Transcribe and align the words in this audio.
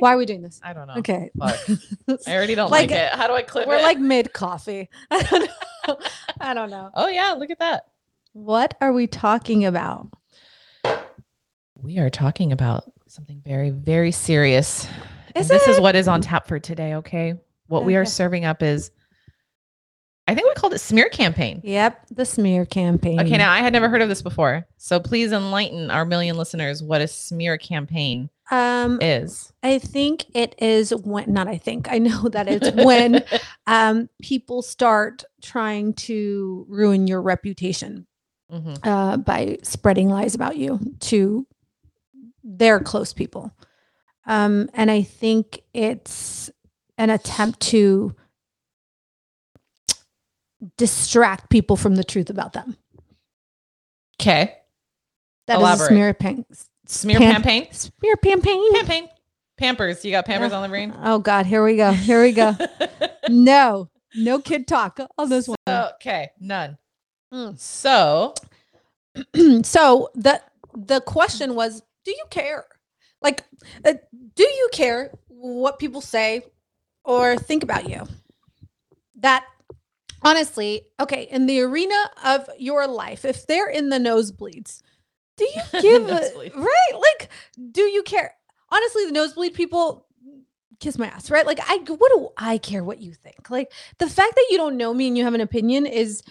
Why 0.00 0.14
are 0.14 0.16
we 0.16 0.26
doing 0.26 0.42
this? 0.42 0.60
I 0.62 0.72
don't 0.72 0.86
know. 0.86 0.94
Okay. 0.96 1.30
Fuck. 1.38 1.58
I 2.26 2.34
already 2.36 2.54
don't 2.54 2.70
Like, 2.70 2.90
like, 2.90 2.98
it. 2.98 3.12
How 3.12 3.26
do 3.26 3.34
I 3.34 3.42
clip 3.42 3.68
We're 3.68 3.76
it? 3.76 3.82
like 3.82 3.98
mid 3.98 4.32
coffee. 4.32 4.88
I 5.10 5.22
don't 5.22 5.48
know. 5.88 5.96
I 6.40 6.54
don't 6.54 6.70
know. 6.70 6.90
oh 6.94 7.08
yeah, 7.08 7.32
look 7.32 7.50
at 7.50 7.58
that. 7.58 7.84
What 8.32 8.74
are 8.80 8.92
we 8.92 9.06
talking 9.06 9.64
about? 9.64 10.08
We 11.76 11.98
are 11.98 12.10
talking 12.10 12.52
about 12.52 12.84
something 13.08 13.42
very, 13.44 13.70
very 13.70 14.12
serious. 14.12 14.86
Is 15.34 15.48
this 15.48 15.66
is 15.66 15.80
what 15.80 15.96
is 15.96 16.08
on 16.08 16.20
tap 16.20 16.46
for 16.46 16.58
today. 16.58 16.94
Okay. 16.96 17.34
What 17.68 17.84
we 17.84 17.96
are 17.96 18.04
serving 18.04 18.44
up 18.44 18.62
is, 18.62 18.90
I 20.26 20.34
think 20.34 20.46
we 20.48 20.54
called 20.54 20.74
it 20.74 20.78
smear 20.80 21.08
campaign. 21.08 21.60
Yep, 21.64 22.06
the 22.10 22.24
smear 22.24 22.66
campaign. 22.66 23.20
Okay. 23.20 23.36
Now 23.36 23.50
I 23.50 23.58
had 23.58 23.72
never 23.72 23.88
heard 23.88 24.02
of 24.02 24.08
this 24.08 24.22
before. 24.22 24.66
So 24.76 25.00
please 25.00 25.32
enlighten 25.32 25.90
our 25.90 26.04
million 26.04 26.36
listeners 26.36 26.82
what 26.82 27.00
a 27.00 27.08
smear 27.08 27.58
campaign 27.58 28.28
um, 28.50 28.98
is. 29.00 29.52
I 29.62 29.78
think 29.78 30.24
it 30.34 30.54
is 30.58 30.90
when 30.94 31.32
not 31.32 31.46
I 31.48 31.56
think 31.58 31.90
I 31.90 31.98
know 31.98 32.28
that 32.30 32.48
it's 32.48 32.70
when 32.72 33.22
um 33.66 34.08
people 34.22 34.62
start 34.62 35.24
trying 35.42 35.92
to 35.94 36.66
ruin 36.68 37.06
your 37.06 37.22
reputation 37.22 38.06
Mhm. 38.52 38.78
uh 38.84 39.16
by 39.18 39.58
spreading 39.62 40.08
lies 40.08 40.34
about 40.34 40.56
you 40.56 40.80
to 41.00 41.46
their 42.42 42.80
close 42.80 43.12
people. 43.12 43.52
Um 44.26 44.68
and 44.74 44.90
I 44.90 45.02
think 45.02 45.60
it's 45.72 46.50
an 46.98 47.10
attempt 47.10 47.60
to 47.60 48.14
distract 50.76 51.48
people 51.50 51.76
from 51.76 51.94
the 51.94 52.04
truth 52.04 52.28
about 52.30 52.52
them. 52.52 52.76
Okay. 54.20 54.56
That 55.46 55.54
is 55.56 55.60
Elaborate. 55.60 55.84
a 55.86 55.88
smear 55.88 56.14
pang- 56.14 56.44
Smear 56.90 57.18
Pam- 57.18 57.32
campaign. 57.34 57.68
smear 57.72 58.16
campaign. 58.16 58.74
Campaign. 58.74 59.08
Pampers. 59.56 60.04
You 60.04 60.10
got 60.10 60.26
Pampers 60.26 60.52
on 60.52 60.62
the 60.62 60.68
brain? 60.68 60.92
Oh 61.02 61.20
God, 61.20 61.46
here 61.46 61.62
we 61.62 61.76
go. 61.76 61.92
Here 61.92 62.20
we 62.20 62.32
go. 62.32 62.56
no, 63.28 63.88
no 64.16 64.40
kid 64.40 64.66
talk 64.66 64.98
on 65.16 65.28
this 65.28 65.46
one. 65.46 65.56
Okay. 65.68 66.30
None. 66.40 66.78
Mm. 67.32 67.56
So 67.56 68.34
so 69.62 70.10
the 70.14 70.42
the 70.74 71.00
question 71.02 71.54
was, 71.54 71.82
do 72.04 72.10
you 72.10 72.24
care? 72.28 72.64
Like, 73.22 73.44
uh, 73.84 73.94
do 74.34 74.42
you 74.42 74.68
care 74.72 75.12
what 75.28 75.78
people 75.78 76.00
say 76.00 76.42
or 77.04 77.36
think 77.36 77.62
about 77.62 77.88
you? 77.88 78.08
That 79.16 79.44
honestly, 80.22 80.82
okay, 80.98 81.28
in 81.30 81.46
the 81.46 81.60
arena 81.60 82.10
of 82.24 82.48
your 82.58 82.88
life, 82.88 83.24
if 83.24 83.46
they're 83.46 83.68
in 83.68 83.90
the 83.90 83.98
nosebleeds, 83.98 84.82
do 85.40 85.46
you 85.46 85.82
give 85.82 86.08
right? 86.08 86.92
Like, 86.94 87.30
do 87.72 87.82
you 87.82 88.02
care? 88.02 88.34
Honestly, 88.70 89.06
the 89.06 89.12
nosebleed 89.12 89.54
people 89.54 90.06
kiss 90.78 90.98
my 90.98 91.06
ass, 91.06 91.30
right? 91.30 91.46
Like, 91.46 91.60
I 91.62 91.78
what 91.78 92.12
do 92.12 92.28
I 92.36 92.58
care 92.58 92.84
what 92.84 93.00
you 93.00 93.12
think? 93.12 93.50
Like, 93.50 93.72
the 93.98 94.08
fact 94.08 94.34
that 94.34 94.46
you 94.50 94.56
don't 94.56 94.76
know 94.76 94.94
me 94.94 95.08
and 95.08 95.16
you 95.16 95.24
have 95.24 95.34
an 95.34 95.40
opinion 95.40 95.86
is 95.86 96.22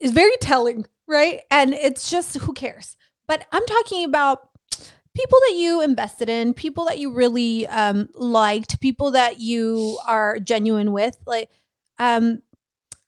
is 0.00 0.12
very 0.12 0.36
telling, 0.40 0.86
right? 1.06 1.40
And 1.50 1.74
it's 1.74 2.10
just 2.10 2.36
who 2.36 2.52
cares. 2.52 2.96
But 3.26 3.46
I'm 3.52 3.64
talking 3.66 4.04
about 4.04 4.48
people 5.14 5.38
that 5.48 5.54
you 5.56 5.82
invested 5.82 6.28
in, 6.28 6.54
people 6.54 6.86
that 6.86 6.98
you 6.98 7.12
really 7.12 7.66
um, 7.68 8.08
liked, 8.14 8.80
people 8.80 9.10
that 9.12 9.40
you 9.40 9.98
are 10.06 10.38
genuine 10.38 10.92
with, 10.92 11.16
like, 11.26 11.50
um, 11.98 12.42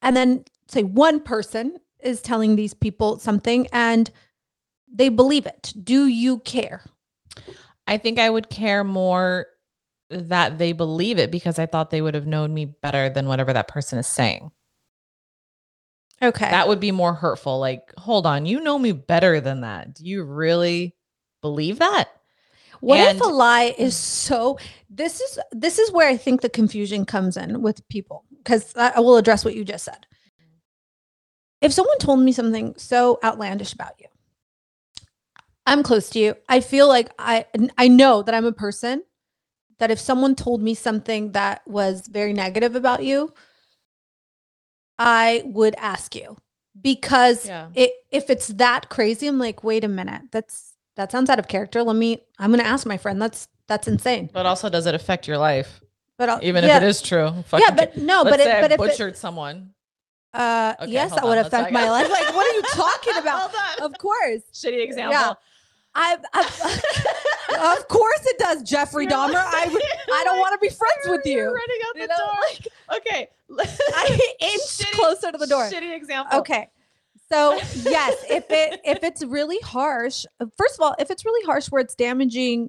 and 0.03 0.17
then 0.17 0.45
say 0.69 0.83
one 0.83 1.20
person 1.20 1.78
is 2.03 2.20
telling 2.20 2.56
these 2.56 2.75
people 2.75 3.19
something 3.19 3.66
and 3.72 4.10
they 4.94 5.09
believe 5.09 5.44
it. 5.44 5.75
Do 5.82 6.06
you 6.06 6.38
care? 6.38 6.82
I 7.87 7.99
think 7.99 8.19
I 8.19 8.31
would 8.31 8.49
care 8.49 8.84
more 8.84 9.47
that 10.09 10.59
they 10.59 10.72
believe 10.72 11.19
it 11.19 11.31
because 11.31 11.59
I 11.59 11.66
thought 11.66 11.91
they 11.91 12.00
would 12.00 12.15
have 12.15 12.27
known 12.27 12.55
me 12.55 12.65
better 12.66 13.10
than 13.10 13.27
whatever 13.27 13.53
that 13.53 13.69
person 13.69 13.99
is 13.99 14.06
saying. 14.06 14.50
Okay. 16.22 16.49
That 16.49 16.69
would 16.69 16.81
be 16.81 16.93
more 16.93 17.12
hurtful. 17.12 17.59
Like, 17.59 17.93
hold 17.99 18.25
on, 18.27 18.47
you 18.47 18.60
know 18.60 18.78
me 18.78 18.93
better 18.93 19.41
than 19.41 19.62
that. 19.62 19.94
Do 19.94 20.06
you 20.06 20.22
really 20.22 20.94
believe 21.43 21.81
that? 21.81 22.09
What 22.81 23.16
if 23.16 23.21
a 23.21 23.25
lie 23.25 23.75
is 23.78 23.97
so 23.97 24.59
this 24.91 25.21
is 25.21 25.38
this 25.53 25.78
is 25.78 25.91
where 25.91 26.09
I 26.09 26.19
think 26.19 26.43
the 26.43 26.50
confusion 26.50 27.06
comes 27.06 27.37
in 27.37 27.62
with 27.62 27.87
people 27.88 28.25
because 28.38 28.77
I, 28.77 28.93
I 28.97 29.00
will 29.00 29.16
address 29.16 29.43
what 29.43 29.54
you 29.54 29.65
just 29.65 29.84
said. 29.84 30.06
If 31.62 31.72
someone 31.72 31.97
told 31.99 32.21
me 32.21 32.33
something 32.33 32.75
so 32.77 33.19
outlandish 33.25 33.72
about 33.72 33.94
you, 33.99 34.09
I'm 35.66 35.82
close 35.82 36.10
to 36.10 36.19
you. 36.19 36.34
I 36.48 36.60
feel 36.60 36.88
like 36.88 37.10
I 37.19 37.47
I 37.78 37.88
know 37.88 38.22
that 38.22 38.34
I'm 38.34 38.44
a 38.44 38.52
person 38.52 39.02
that 39.78 39.91
if 39.91 39.98
someone 39.98 40.34
told 40.34 40.62
me 40.62 40.75
something 40.75 41.32
that 41.32 41.62
was 41.66 42.06
very 42.08 42.32
negative 42.32 42.76
about 42.76 43.02
you, 43.04 43.32
I 44.98 45.42
would 45.47 45.74
ask 45.78 46.14
you 46.14 46.36
because 46.80 47.47
Yeah. 47.47 47.69
it 47.74 47.92
if 48.10 48.30
it's 48.30 48.48
that 48.48 48.88
crazy, 48.91 49.26
I'm 49.26 49.38
like, 49.38 49.64
wait 49.64 49.84
a 49.84 49.88
minute, 49.88 50.22
that's 50.30 50.74
that 50.97 51.10
sounds 51.10 51.28
out 51.30 51.38
of 51.38 51.48
character. 51.48 51.82
Let 51.82 51.97
me. 51.97 52.22
I'm 52.38 52.50
gonna 52.50 52.62
ask 52.62 52.86
my 52.86 52.97
friend. 52.98 53.20
That's 53.20 53.48
that's 53.66 53.88
insane. 53.88 54.30
But 54.32 54.47
also, 54.47 54.69
does 54.69 54.86
it 54.86 54.94
affect 54.94 55.26
your 55.26 55.38
life? 55.38 55.80
But 56.19 56.28
I'll, 56.28 56.44
Even 56.44 56.62
yeah, 56.64 56.76
if 56.76 56.82
it 56.82 56.86
is 56.86 57.03
true. 57.03 57.32
yeah, 57.54 57.70
but 57.74 57.97
no, 57.97 58.22
but 58.22 58.38
it, 58.38 58.47
I 58.48 58.60
but 58.60 58.70
if 58.70 58.74
it, 58.74 58.78
butchered 58.78 59.16
someone. 59.16 59.70
uh, 60.32 60.74
Okay, 60.80 60.92
yes, 60.92 61.12
that 61.12 61.24
would 61.24 61.30
on, 61.30 61.36
let's 61.38 61.48
affect 61.48 61.72
my 61.72 61.91
life. 61.91 62.08
Like, 62.08 62.32
what 62.34 62.47
are 62.47 62.54
you 62.54 62.62
talking 62.74 63.16
about? 63.16 63.50
Of 63.80 63.98
course, 63.98 64.42
Shitty 64.53 64.84
example. 64.84 65.36
I, 65.94 66.19
I 66.32 67.77
of 67.78 67.88
course 67.88 68.21
it 68.27 68.38
does, 68.38 68.62
Jeffrey 68.62 69.06
Dahmer. 69.06 69.34
I 69.37 69.69
would, 69.72 69.82
I 70.12 70.25
don't 70.25 70.38
want 70.41 70.53
to 70.55 70.59
be 70.59 70.69
friends 70.75 71.06
with 71.06 71.25
you. 71.25 71.44
running 71.44 71.59
out 71.87 71.94
the 71.94 72.00
You 72.00 72.06
know, 72.09 72.16
door. 72.16 72.99
okay. 72.99 73.28
I 73.94 74.19
inched 74.41 74.81
Shitty- 74.83 74.93
closer 74.93 75.31
to 75.33 75.38
the 75.38 75.47
door. 75.47 75.69
Shitty 75.71 75.94
example. 75.97 76.38
Okay. 76.41 76.69
So 77.31 77.54
yes, 77.83 78.22
if 78.28 78.44
it 78.50 78.81
if 78.84 79.03
it's 79.03 79.25
really 79.25 79.59
harsh, 79.60 80.25
first 80.59 80.75
of 80.75 80.81
all, 80.83 80.94
if 80.99 81.10
it's 81.10 81.25
really 81.25 81.44
harsh 81.47 81.69
where 81.69 81.81
it's 81.81 81.94
damaging, 81.94 82.69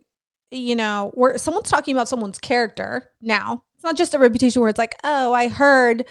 you 0.52 0.76
know, 0.76 1.12
where 1.16 1.38
someone's 1.38 1.70
talking 1.70 1.96
about 1.96 2.08
someone's 2.08 2.40
character 2.40 3.12
now, 3.22 3.64
it's 3.76 3.84
not 3.84 3.98
just 3.98 4.14
a 4.14 4.20
reputation 4.20 4.62
where 4.62 4.70
it's 4.70 4.80
like, 4.80 4.96
oh, 5.04 5.34
I 5.34 5.50
heard, 5.50 6.06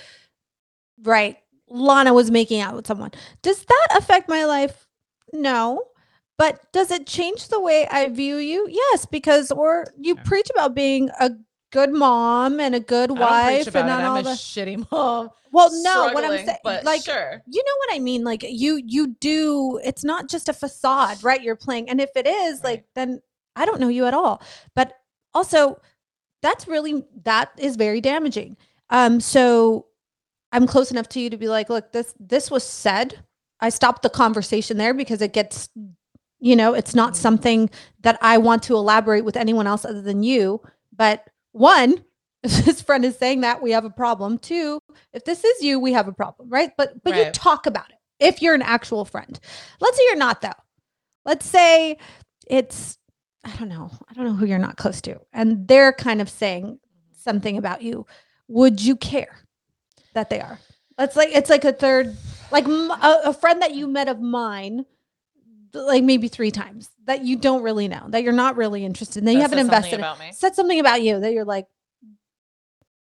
right, 1.02 1.36
Lana 1.68 2.12
was 2.12 2.30
making 2.30 2.60
out 2.60 2.74
with 2.76 2.86
someone. 2.86 3.12
Does 3.42 3.64
that 3.64 3.88
affect 3.96 4.28
my 4.28 4.44
life? 4.44 4.86
No. 5.32 5.82
But 6.36 6.72
does 6.72 6.90
it 6.90 7.06
change 7.06 7.48
the 7.48 7.60
way 7.60 7.86
I 7.88 8.08
view 8.08 8.36
you? 8.36 8.66
Yes, 8.70 9.06
because 9.06 9.50
or 9.52 9.86
you 9.98 10.16
Yeah. 10.16 10.22
preach 10.24 10.50
about 10.50 10.74
being 10.74 11.10
a 11.20 11.30
good 11.70 11.92
mom 11.92 12.60
and 12.60 12.74
a 12.74 12.80
good 12.80 13.10
I 13.12 13.14
don't 13.14 13.64
preach 13.64 13.66
wife 13.66 13.76
and 13.76 13.86
not 13.86 14.04
all 14.04 14.16
a 14.18 14.22
the 14.24 14.30
shitty 14.30 14.90
mom. 14.90 15.30
well, 15.52 15.70
no, 15.82 16.12
what 16.12 16.24
I'm 16.24 16.44
saying, 16.44 16.58
like, 16.84 17.02
sure. 17.02 17.42
you 17.46 17.62
know 17.62 17.76
what 17.86 17.94
I 17.94 17.98
mean? 18.00 18.24
Like, 18.24 18.42
you 18.48 18.80
you 18.84 19.08
do. 19.20 19.80
It's 19.84 20.02
not 20.04 20.28
just 20.28 20.48
a 20.48 20.52
facade, 20.52 21.22
right? 21.22 21.40
You're 21.42 21.56
playing, 21.56 21.88
and 21.88 22.00
if 22.00 22.10
it 22.16 22.26
is, 22.26 22.56
Right. 22.62 22.64
like, 22.64 22.84
then 22.94 23.20
I 23.54 23.64
don't 23.66 23.80
know 23.80 23.88
you 23.88 24.04
at 24.06 24.14
all. 24.14 24.42
But 24.74 24.92
also, 25.34 25.80
that's 26.42 26.66
really 26.66 27.04
that 27.22 27.52
is 27.58 27.76
very 27.76 28.00
damaging. 28.00 28.56
Um, 28.90 29.20
so 29.20 29.86
I'm 30.52 30.66
close 30.66 30.90
enough 30.90 31.08
to 31.10 31.20
you 31.20 31.30
to 31.30 31.36
be 31.36 31.48
like, 31.48 31.68
look, 31.70 31.92
this 31.92 32.12
this 32.18 32.50
was 32.50 32.64
said. 32.64 33.24
I 33.60 33.68
stopped 33.70 34.02
the 34.02 34.10
conversation 34.10 34.76
there 34.76 34.92
because 34.92 35.22
it 35.22 35.32
gets, 35.32 35.68
you 36.44 36.54
know, 36.54 36.74
it's 36.74 36.94
not 36.94 37.16
something 37.16 37.70
that 38.00 38.18
I 38.20 38.36
want 38.36 38.62
to 38.64 38.74
elaborate 38.74 39.24
with 39.24 39.34
anyone 39.34 39.66
else 39.66 39.86
other 39.86 40.02
than 40.02 40.22
you. 40.22 40.60
But 40.94 41.26
one, 41.52 42.04
if 42.42 42.52
this 42.66 42.82
friend 42.82 43.02
is 43.02 43.16
saying 43.16 43.40
that 43.40 43.62
we 43.62 43.70
have 43.70 43.86
a 43.86 43.90
problem. 43.90 44.36
Two, 44.36 44.78
if 45.14 45.24
this 45.24 45.42
is 45.42 45.62
you, 45.62 45.80
we 45.80 45.94
have 45.94 46.06
a 46.06 46.12
problem, 46.12 46.50
right? 46.50 46.70
But 46.76 47.02
but 47.02 47.16
you 47.16 47.32
talk 47.32 47.64
about 47.64 47.88
it 47.88 47.96
if 48.20 48.42
you're 48.42 48.54
an 48.54 48.60
actual 48.60 49.06
friend. 49.06 49.40
Let's 49.80 49.96
say 49.96 50.02
you're 50.08 50.16
not 50.16 50.42
though. 50.42 50.50
Let's 51.24 51.46
say 51.46 51.96
it's 52.46 52.98
I 53.42 53.56
don't 53.56 53.70
know. 53.70 53.90
I 54.10 54.12
don't 54.12 54.26
know 54.26 54.34
who 54.34 54.44
you're 54.44 54.58
not 54.58 54.76
close 54.76 55.00
to, 55.02 55.18
and 55.32 55.66
they're 55.66 55.94
kind 55.94 56.20
of 56.20 56.28
saying 56.28 56.78
something 57.18 57.56
about 57.56 57.80
you. 57.80 58.04
Would 58.48 58.82
you 58.82 58.96
care 58.96 59.38
that 60.12 60.28
they 60.28 60.42
are? 60.42 60.58
That's 60.98 61.16
like 61.16 61.30
it's 61.32 61.48
like 61.48 61.64
a 61.64 61.72
third, 61.72 62.14
like 62.50 62.66
a 62.68 63.32
friend 63.32 63.62
that 63.62 63.74
you 63.74 63.88
met 63.88 64.08
of 64.08 64.20
mine, 64.20 64.84
like 65.74 66.04
maybe 66.04 66.28
three 66.28 66.50
times 66.50 66.88
that 67.06 67.24
you 67.24 67.36
don't 67.36 67.62
really 67.62 67.88
know, 67.88 68.04
that 68.08 68.22
you're 68.22 68.32
not 68.32 68.56
really 68.56 68.84
interested 68.84 69.18
in, 69.20 69.24
that 69.26 69.34
you 69.34 69.40
haven't 69.40 69.58
invested 69.58 69.94
in. 69.94 70.00
about 70.00 70.18
me. 70.18 70.30
Said 70.32 70.54
something 70.54 70.78
about 70.80 71.02
you 71.02 71.20
that 71.20 71.32
you're 71.32 71.44
like, 71.44 71.66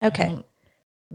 okay, 0.02 0.24
I'm 0.28 0.44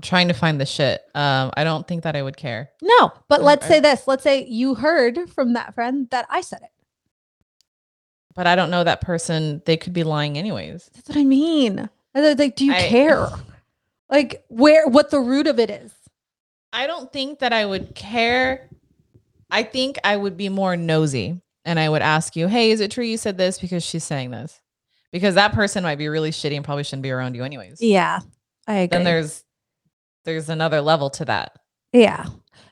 trying 0.01 0.27
to 0.27 0.33
find 0.33 0.59
the 0.59 0.65
shit. 0.65 1.01
Um, 1.15 1.51
I 1.55 1.63
don't 1.63 1.87
think 1.87 2.03
that 2.03 2.15
I 2.15 2.21
would 2.21 2.37
care. 2.37 2.69
no. 2.81 3.11
But 3.29 3.39
Mm, 3.41 3.45
let's 3.45 3.65
say 3.67 3.79
this. 3.79 4.07
Let's 4.07 4.23
say 4.23 4.45
you 4.45 4.75
heard 4.75 5.29
from 5.29 5.53
that 5.53 5.73
friend 5.73 6.07
that 6.11 6.25
I 6.29 6.41
said 6.41 6.59
it. 6.63 6.69
But 8.35 8.47
I 8.47 8.55
don't 8.57 8.69
know 8.69 8.83
that 8.83 8.99
person. 9.01 9.61
They 9.65 9.77
could 9.77 9.93
be 9.93 10.03
lying 10.03 10.37
anyways. 10.37 10.89
That's 10.93 11.07
what 11.07 11.17
I 11.17 11.23
mean. 11.23 11.89
Like, 12.13 12.55
do 12.57 12.65
you 12.65 12.73
I- 12.73 12.81
care? 12.87 13.27
Like, 14.09 14.43
where 14.49 14.87
what 14.87 15.09
the 15.09 15.19
root 15.19 15.47
of 15.47 15.57
it 15.59 15.69
is? 15.69 15.93
I 16.73 16.85
don't 16.87 17.11
think 17.11 17.39
that 17.39 17.53
I 17.53 17.65
would 17.65 17.95
care. 17.95 18.69
I 19.49 19.63
think 19.63 19.97
I 20.03 20.17
would 20.17 20.35
be 20.35 20.49
more 20.49 20.75
nosy 20.75 21.41
and 21.65 21.79
I 21.79 21.89
would 21.89 22.01
ask 22.01 22.35
you, 22.35 22.47
hey, 22.47 22.71
is 22.71 22.79
it 22.79 22.91
true 22.91 23.03
you 23.03 23.17
said 23.17 23.37
this 23.37 23.57
because 23.59 23.83
she's 23.83 24.03
saying 24.03 24.31
this? 24.31 24.61
because 25.11 25.35
that 25.35 25.53
person 25.53 25.81
might 25.83 25.97
be 25.97 26.09
really 26.09 26.29
shitty 26.31 26.55
and 26.57 26.65
probably 26.65 26.83
shouldn't 26.83 27.03
be 27.03 27.11
around 27.11 27.35
you 27.35 27.43
anyways. 27.43 27.81
Yeah, 27.81 28.19
I 28.67 28.73
agree. 28.79 28.97
Then 28.97 29.05
there's 29.05 29.43
there's 30.25 30.49
another 30.49 30.81
level 30.81 31.09
to 31.11 31.25
that. 31.25 31.57
Yeah. 31.93 32.25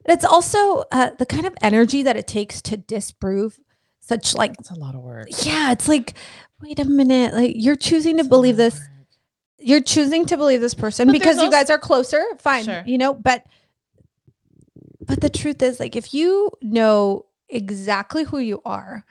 It's 0.06 0.26
also 0.26 0.84
uh, 0.92 1.12
the 1.18 1.26
kind 1.26 1.46
of 1.46 1.54
energy 1.62 2.04
that 2.04 2.18
it 2.18 2.28
takes 2.28 2.62
to 2.64 2.76
disprove 2.76 3.58
such 4.02 4.36
like 4.36 4.56
It's 4.60 4.72
a 4.72 4.76
lot 4.76 4.94
of 4.96 5.02
work. 5.02 5.28
yeah, 5.46 5.72
it's 5.72 5.88
like 5.88 6.16
wait 6.62 6.80
a 6.80 6.86
minute, 6.86 7.34
like 7.34 7.54
you're 7.56 7.78
choosing 7.78 8.18
to 8.18 8.26
believe 8.26 8.58
this 8.58 8.78
you're 9.60 9.82
choosing 9.82 10.26
to 10.26 10.36
believe 10.36 10.60
this 10.60 10.74
person 10.74 11.08
But 11.08 11.14
because 11.14 11.42
you 11.42 11.50
guys 11.50 11.70
are 11.70 11.80
closer, 11.80 12.22
fine, 12.40 12.66
Sure. 12.66 12.84
you 12.86 12.98
know, 12.98 13.14
but 13.14 13.46
but 15.00 15.22
the 15.22 15.30
truth 15.30 15.62
is 15.62 15.80
like 15.80 15.96
if 15.96 16.14
you 16.14 16.50
know 16.62 17.26
exactly 17.54 18.24
who 18.24 18.40
you 18.40 18.62
are, 18.66 19.06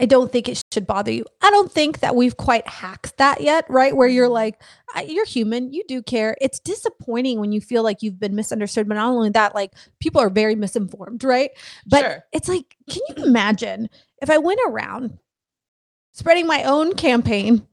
I 0.00 0.06
don't 0.06 0.32
think 0.32 0.48
it 0.48 0.62
should 0.72 0.86
bother 0.86 1.12
you. 1.12 1.24
I 1.42 1.50
don't 1.50 1.70
think 1.70 2.00
that 2.00 2.16
we've 2.16 2.36
quite 2.36 2.66
hacked 2.66 3.18
that 3.18 3.40
yet, 3.40 3.64
right? 3.68 3.94
Where 3.96 4.08
you're 4.08 4.28
Mhm. 4.28 4.32
like, 4.32 4.62
you're 5.06 5.26
human, 5.26 5.72
you 5.72 5.84
do 5.86 6.02
care. 6.02 6.36
It's 6.40 6.58
disappointing 6.60 7.38
when 7.40 7.52
you 7.52 7.60
feel 7.60 7.82
like 7.84 8.02
you've 8.02 8.18
been 8.18 8.34
misunderstood, 8.34 8.88
but 8.88 8.94
not 8.96 9.10
only 9.12 9.30
that, 9.30 9.54
like 9.54 9.72
people 10.00 10.20
are 10.20 10.30
very 10.30 10.56
misinformed, 10.56 11.22
right? 11.24 11.50
But 11.86 12.00
Sure. 12.00 12.24
it's 12.32 12.48
like, 12.48 12.76
can 12.90 13.02
you 13.08 13.24
imagine 13.24 13.88
if 14.20 14.30
I 14.30 14.38
went 14.38 14.60
around 14.66 15.18
spreading 16.12 16.46
my 16.46 16.64
own 16.64 16.94
campaign 16.94 17.66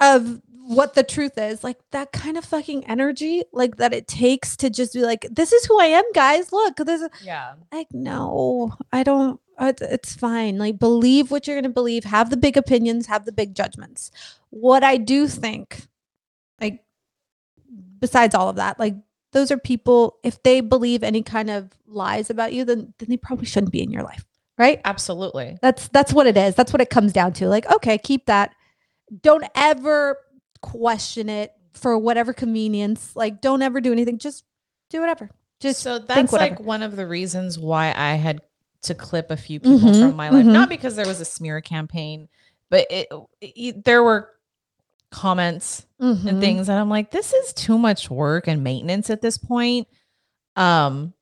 of 0.00 0.40
what 0.68 0.92
the 0.92 1.02
truth 1.02 1.38
is, 1.38 1.64
like 1.64 1.78
that 1.92 2.12
kind 2.12 2.36
of 2.36 2.44
fucking 2.44 2.84
energy, 2.84 3.42
like 3.52 3.76
that 3.78 3.94
it 3.94 4.06
takes 4.06 4.54
to 4.58 4.68
just 4.68 4.92
be 4.92 5.00
like, 5.00 5.26
this 5.30 5.50
is 5.50 5.64
who 5.64 5.80
I 5.80 5.86
am, 5.86 6.04
guys. 6.14 6.52
Look, 6.52 6.76
this 6.76 7.00
is 7.00 7.08
Yeah. 7.24 7.54
like, 7.72 7.86
no, 7.90 8.74
I 8.92 9.02
don't. 9.02 9.40
It's 9.58 10.14
fine. 10.14 10.58
Like, 10.58 10.78
believe 10.78 11.30
what 11.30 11.46
you're 11.46 11.56
going 11.56 11.62
to 11.64 11.70
believe. 11.70 12.04
Have 12.04 12.28
the 12.28 12.36
big 12.36 12.58
opinions. 12.58 13.06
Have 13.06 13.24
the 13.24 13.32
big 13.32 13.54
judgments. 13.54 14.10
What 14.50 14.84
I 14.84 14.98
do 14.98 15.26
think, 15.26 15.86
like, 16.60 16.84
besides 17.98 18.34
all 18.34 18.50
of 18.50 18.56
that, 18.56 18.78
like, 18.78 18.94
those 19.32 19.50
are 19.50 19.58
people. 19.58 20.18
If 20.22 20.42
they 20.42 20.60
believe 20.60 21.02
any 21.02 21.22
kind 21.22 21.48
of 21.48 21.70
lies 21.86 22.28
about 22.28 22.52
you, 22.52 22.66
then 22.66 22.92
then 22.98 23.08
they 23.08 23.16
probably 23.16 23.46
shouldn't 23.46 23.72
be 23.72 23.82
in 23.82 23.90
your 23.90 24.02
life, 24.02 24.26
right? 24.58 24.82
Absolutely. 24.84 25.56
That's 25.62 25.88
that's 25.88 26.12
what 26.12 26.26
it 26.26 26.36
is. 26.36 26.54
That's 26.54 26.72
what 26.74 26.82
it 26.82 26.90
comes 26.90 27.14
down 27.14 27.32
to. 27.34 27.48
Like, 27.48 27.70
okay, 27.72 27.96
keep 27.96 28.26
that. 28.26 28.54
Don't 29.22 29.44
ever 29.54 30.18
question 30.60 31.28
it 31.28 31.52
for 31.74 31.96
whatever 31.98 32.32
convenience. 32.32 33.14
Like, 33.14 33.40
don't 33.40 33.62
ever 33.62 33.80
do 33.80 33.92
anything. 33.92 34.18
Just 34.18 34.44
do 34.90 35.00
whatever. 35.00 35.30
Just 35.60 35.82
so 35.82 35.98
that's 35.98 36.32
like 36.32 36.60
one 36.60 36.82
of 36.82 36.94
the 36.96 37.06
reasons 37.06 37.58
why 37.58 37.92
I 37.96 38.14
had 38.14 38.40
to 38.82 38.94
clip 38.94 39.30
a 39.30 39.36
few 39.36 39.58
people 39.58 39.78
Mhm, 39.78 40.00
from 40.08 40.16
my 40.16 40.30
life, 40.30 40.46
mhm. 40.46 40.52
not 40.52 40.68
because 40.68 40.94
there 40.94 41.06
was 41.06 41.20
a 41.20 41.24
smear 41.24 41.60
campaign, 41.60 42.28
but 42.70 42.86
it, 42.90 43.08
it 43.40 43.84
there 43.84 44.04
were 44.04 44.30
comments 45.10 45.84
and 45.98 46.18
Mhm. 46.18 46.40
things 46.40 46.68
and 46.68 46.78
I'm 46.78 46.90
like 46.90 47.10
this 47.10 47.32
is 47.32 47.52
too 47.54 47.78
much 47.78 48.10
work 48.10 48.46
and 48.46 48.62
maintenance 48.62 49.10
at 49.10 49.20
this 49.22 49.36
point. 49.38 49.88
Um 50.54 51.14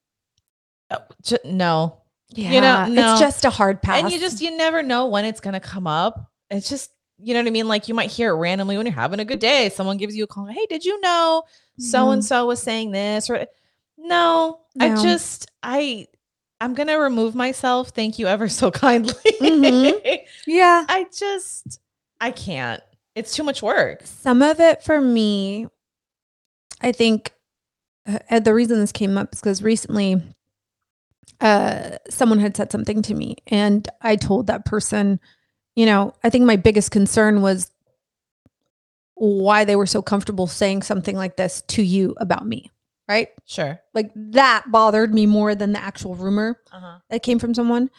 uh, 0.91 0.99
no. 1.45 2.03
Yeah, 2.31 2.51
you 2.51 2.61
know, 2.61 2.87
no. 2.87 3.13
it's 3.13 3.21
just 3.21 3.45
a 3.45 3.51
hard 3.51 3.81
pass. 3.83 4.03
And 4.03 4.13
you 4.13 4.19
just 4.19 4.41
you 4.43 4.57
never 4.57 4.83
know 4.83 5.07
when 5.07 5.25
it's 5.25 5.41
going 5.41 5.55
to 5.55 5.61
come 5.61 5.87
up. 5.87 6.31
It's 6.51 6.69
just 6.69 6.91
you 7.19 7.35
know 7.35 7.41
what 7.41 7.47
I 7.47 7.51
mean? 7.51 7.69
Like 7.69 7.89
you 7.89 7.95
might 7.95 8.11
hear 8.11 8.31
it 8.31 8.39
randomly 8.39 8.77
when 8.77 8.87
you're 8.87 8.95
having 8.95 9.21
a 9.21 9.25
good 9.25 9.39
day. 9.39 9.71
Someone 9.71 9.97
gives 9.97 10.15
you 10.17 10.25
a 10.25 10.27
call. 10.27 10.47
Hey, 10.47 10.67
did 10.69 10.85
you 10.85 11.01
know 11.01 11.43
so 11.79 12.11
and 12.11 12.25
so 12.25 12.47
was 12.47 12.63
saying 12.63 12.91
this? 12.93 13.29
Or 13.31 13.47
no, 13.99 14.61
I 14.81 14.95
just 15.03 15.51
I 15.63 16.07
I'm 16.61 16.75
gonna 16.75 16.99
remove 16.99 17.35
myself. 17.35 17.91
Thank 17.91 18.19
you 18.19 18.27
ever 18.27 18.49
so 18.49 18.71
kindly. 18.87 19.15
Mhm. 19.41 20.21
yeah. 20.47 20.85
I 20.89 21.07
just 21.17 21.81
I 22.21 22.31
can't. 22.31 22.83
It's 23.15 23.35
too 23.35 23.43
much 23.43 23.63
work. 23.63 24.01
Some 24.05 24.43
of 24.43 24.61
it 24.61 24.83
for 24.83 25.01
me, 25.01 25.67
I 26.83 26.93
think 26.93 27.33
uh, 28.31 28.41
the 28.41 28.55
reason 28.55 28.79
this 28.79 28.93
came 28.93 29.17
up 29.19 29.33
is 29.33 29.41
because 29.41 29.63
recently 29.63 30.23
uh, 31.41 31.97
someone 32.09 32.39
had 32.39 32.57
said 32.57 32.71
something 32.71 33.03
to 33.03 33.15
me, 33.15 33.37
and 33.49 33.89
I 34.01 34.17
told 34.17 34.47
that 34.47 34.65
person, 34.65 35.21
you 35.77 35.87
know, 35.87 36.15
I 36.25 36.31
think 36.31 36.45
my 36.45 36.57
biggest 36.57 36.91
concern 36.91 37.43
was 37.43 37.71
why 39.15 39.65
they 39.65 39.77
were 39.77 39.87
so 39.87 40.03
comfortable 40.03 40.47
saying 40.47 40.83
something 40.83 41.17
like 41.17 41.37
this 41.37 41.63
to 41.69 41.83
you 41.83 42.15
about 42.19 42.47
me, 42.47 42.71
right? 43.09 43.29
Sure. 43.47 43.81
Like 43.95 44.11
that 44.15 44.65
bothered 44.71 45.15
me 45.15 45.27
more 45.27 45.55
than 45.55 45.73
the 45.73 45.83
actual 45.83 46.15
rumor. 46.15 46.59
Uh-huh. 46.73 46.99
that 47.09 47.23
came 47.23 47.39
from 47.39 47.55
someone. 47.55 47.91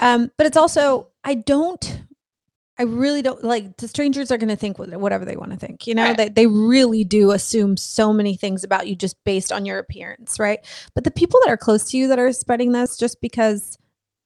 Um, 0.00 0.30
but 0.36 0.46
it's 0.46 0.56
also 0.58 1.08
I 1.24 1.34
don't 1.34 2.02
I 2.78 2.82
really 2.82 3.22
don't 3.22 3.42
like 3.42 3.78
the 3.78 3.88
strangers 3.88 4.30
are 4.30 4.36
going 4.36 4.50
to 4.50 4.56
think 4.56 4.78
whatever 4.78 5.24
they 5.24 5.36
want 5.36 5.52
to 5.52 5.56
think. 5.56 5.86
You 5.86 5.94
know, 5.94 6.04
Right. 6.08 6.16
they 6.18 6.28
they 6.28 6.46
really 6.46 7.04
do 7.04 7.30
assume 7.30 7.78
so 7.78 8.12
many 8.12 8.36
things 8.36 8.62
about 8.64 8.86
you 8.86 8.94
just 8.94 9.16
based 9.24 9.50
on 9.52 9.64
your 9.64 9.78
appearance, 9.78 10.38
right? 10.38 10.60
But 10.94 11.04
the 11.04 11.10
people 11.10 11.40
that 11.44 11.50
are 11.50 11.56
close 11.56 11.90
to 11.90 11.96
you 11.96 12.08
that 12.08 12.18
are 12.18 12.32
spreading 12.34 12.72
this 12.72 12.98
just 12.98 13.22
because 13.22 13.78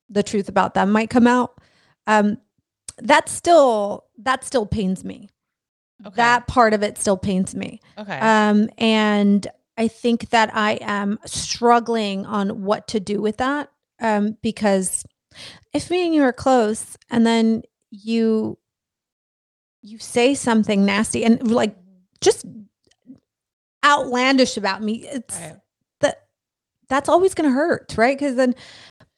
the 0.08 0.24
truth 0.24 0.48
about 0.48 0.74
them 0.74 0.90
might 0.90 1.10
come 1.10 1.28
out, 1.28 1.60
um, 2.08 2.38
that 3.02 3.28
still 3.28 4.04
that 4.18 4.44
still 4.44 4.66
pains 4.66 5.04
me. 5.04 5.28
Okay. 6.06 6.16
That 6.16 6.46
part 6.46 6.72
of 6.72 6.82
it 6.82 6.96
still 6.98 7.16
pains 7.18 7.54
me. 7.54 7.80
okay. 7.98 8.18
Um, 8.18 8.68
and 8.78 9.46
I 9.76 9.88
think 9.88 10.30
that 10.30 10.50
I 10.54 10.72
am 10.80 11.18
struggling 11.26 12.24
on 12.26 12.62
what 12.62 12.88
to 12.88 13.00
do 13.00 13.20
with 13.20 13.36
that. 13.38 13.70
Um, 14.00 14.36
because 14.42 15.04
if 15.74 15.90
me 15.90 16.06
and 16.06 16.14
you 16.14 16.22
are 16.22 16.32
close 16.32 16.96
and 17.10 17.26
then 17.26 17.62
you 17.90 18.56
you 19.82 19.98
say 19.98 20.34
something 20.34 20.84
nasty 20.84 21.24
and 21.24 21.50
like 21.50 21.76
just 22.20 22.44
outlandish 23.84 24.56
about 24.56 24.82
me, 24.82 25.06
it's 25.06 25.36
Right. 25.38 25.56
that 26.00 26.26
that's 26.88 27.08
always 27.08 27.34
gonna 27.34 27.50
hurt, 27.50 27.94
right? 27.96 28.18
Because 28.18 28.36
then 28.36 28.54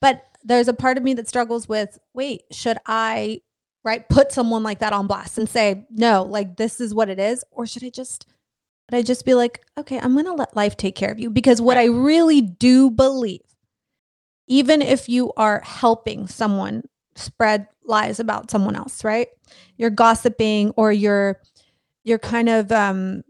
but 0.01 0.25
there's 0.45 0.69
a 0.69 0.75
part 0.75 0.97
of 0.99 1.05
me 1.05 1.15
that 1.15 1.29
struggles 1.29 1.69
with 1.69 1.99
wait, 2.15 2.43
should 2.51 2.79
I 2.87 3.41
right 3.85 4.09
put 4.09 4.33
someone 4.33 4.63
like 4.63 4.79
that 4.81 4.93
on 4.93 5.07
blast 5.07 5.39
and 5.39 5.49
say, 5.49 5.87
no, 5.91 6.23
like 6.23 6.57
this 6.57 6.81
is 6.81 6.95
what 6.95 7.09
it 7.09 7.19
is, 7.19 7.45
or 7.51 7.67
should 7.67 7.85
I 7.85 7.91
just 7.91 8.27
should 8.91 8.97
I 8.99 9.03
just 9.03 9.25
be 9.25 9.35
like, 9.35 9.65
okay, 9.79 9.99
I'm 9.99 10.15
gonna 10.15 10.35
let 10.35 10.57
life 10.57 10.77
take 10.77 10.95
care 10.95 11.11
of 11.11 11.19
you? 11.19 11.31
Because 11.31 11.61
what 11.61 11.77
I 11.77 11.87
really 11.87 12.41
do 12.41 12.91
believe, 12.91 13.41
even 14.47 14.83
if 14.83 15.09
you 15.09 15.33
are 15.37 15.61
helping 15.65 16.27
someone 16.27 16.83
spread 17.15 17.69
lies 17.85 18.21
about 18.21 18.51
someone 18.51 18.77
else, 18.77 19.05
right? 19.05 19.29
You're 19.77 19.91
gossiping 19.91 20.71
or 20.77 20.93
you're 20.93 21.41
you're 22.05 22.19
kind 22.19 22.49
of 22.49 22.71
um 22.73 23.23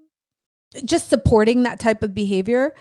just 0.85 1.09
supporting 1.09 1.63
that 1.63 1.81
type 1.81 2.03
of 2.03 2.15
behavior. 2.15 2.75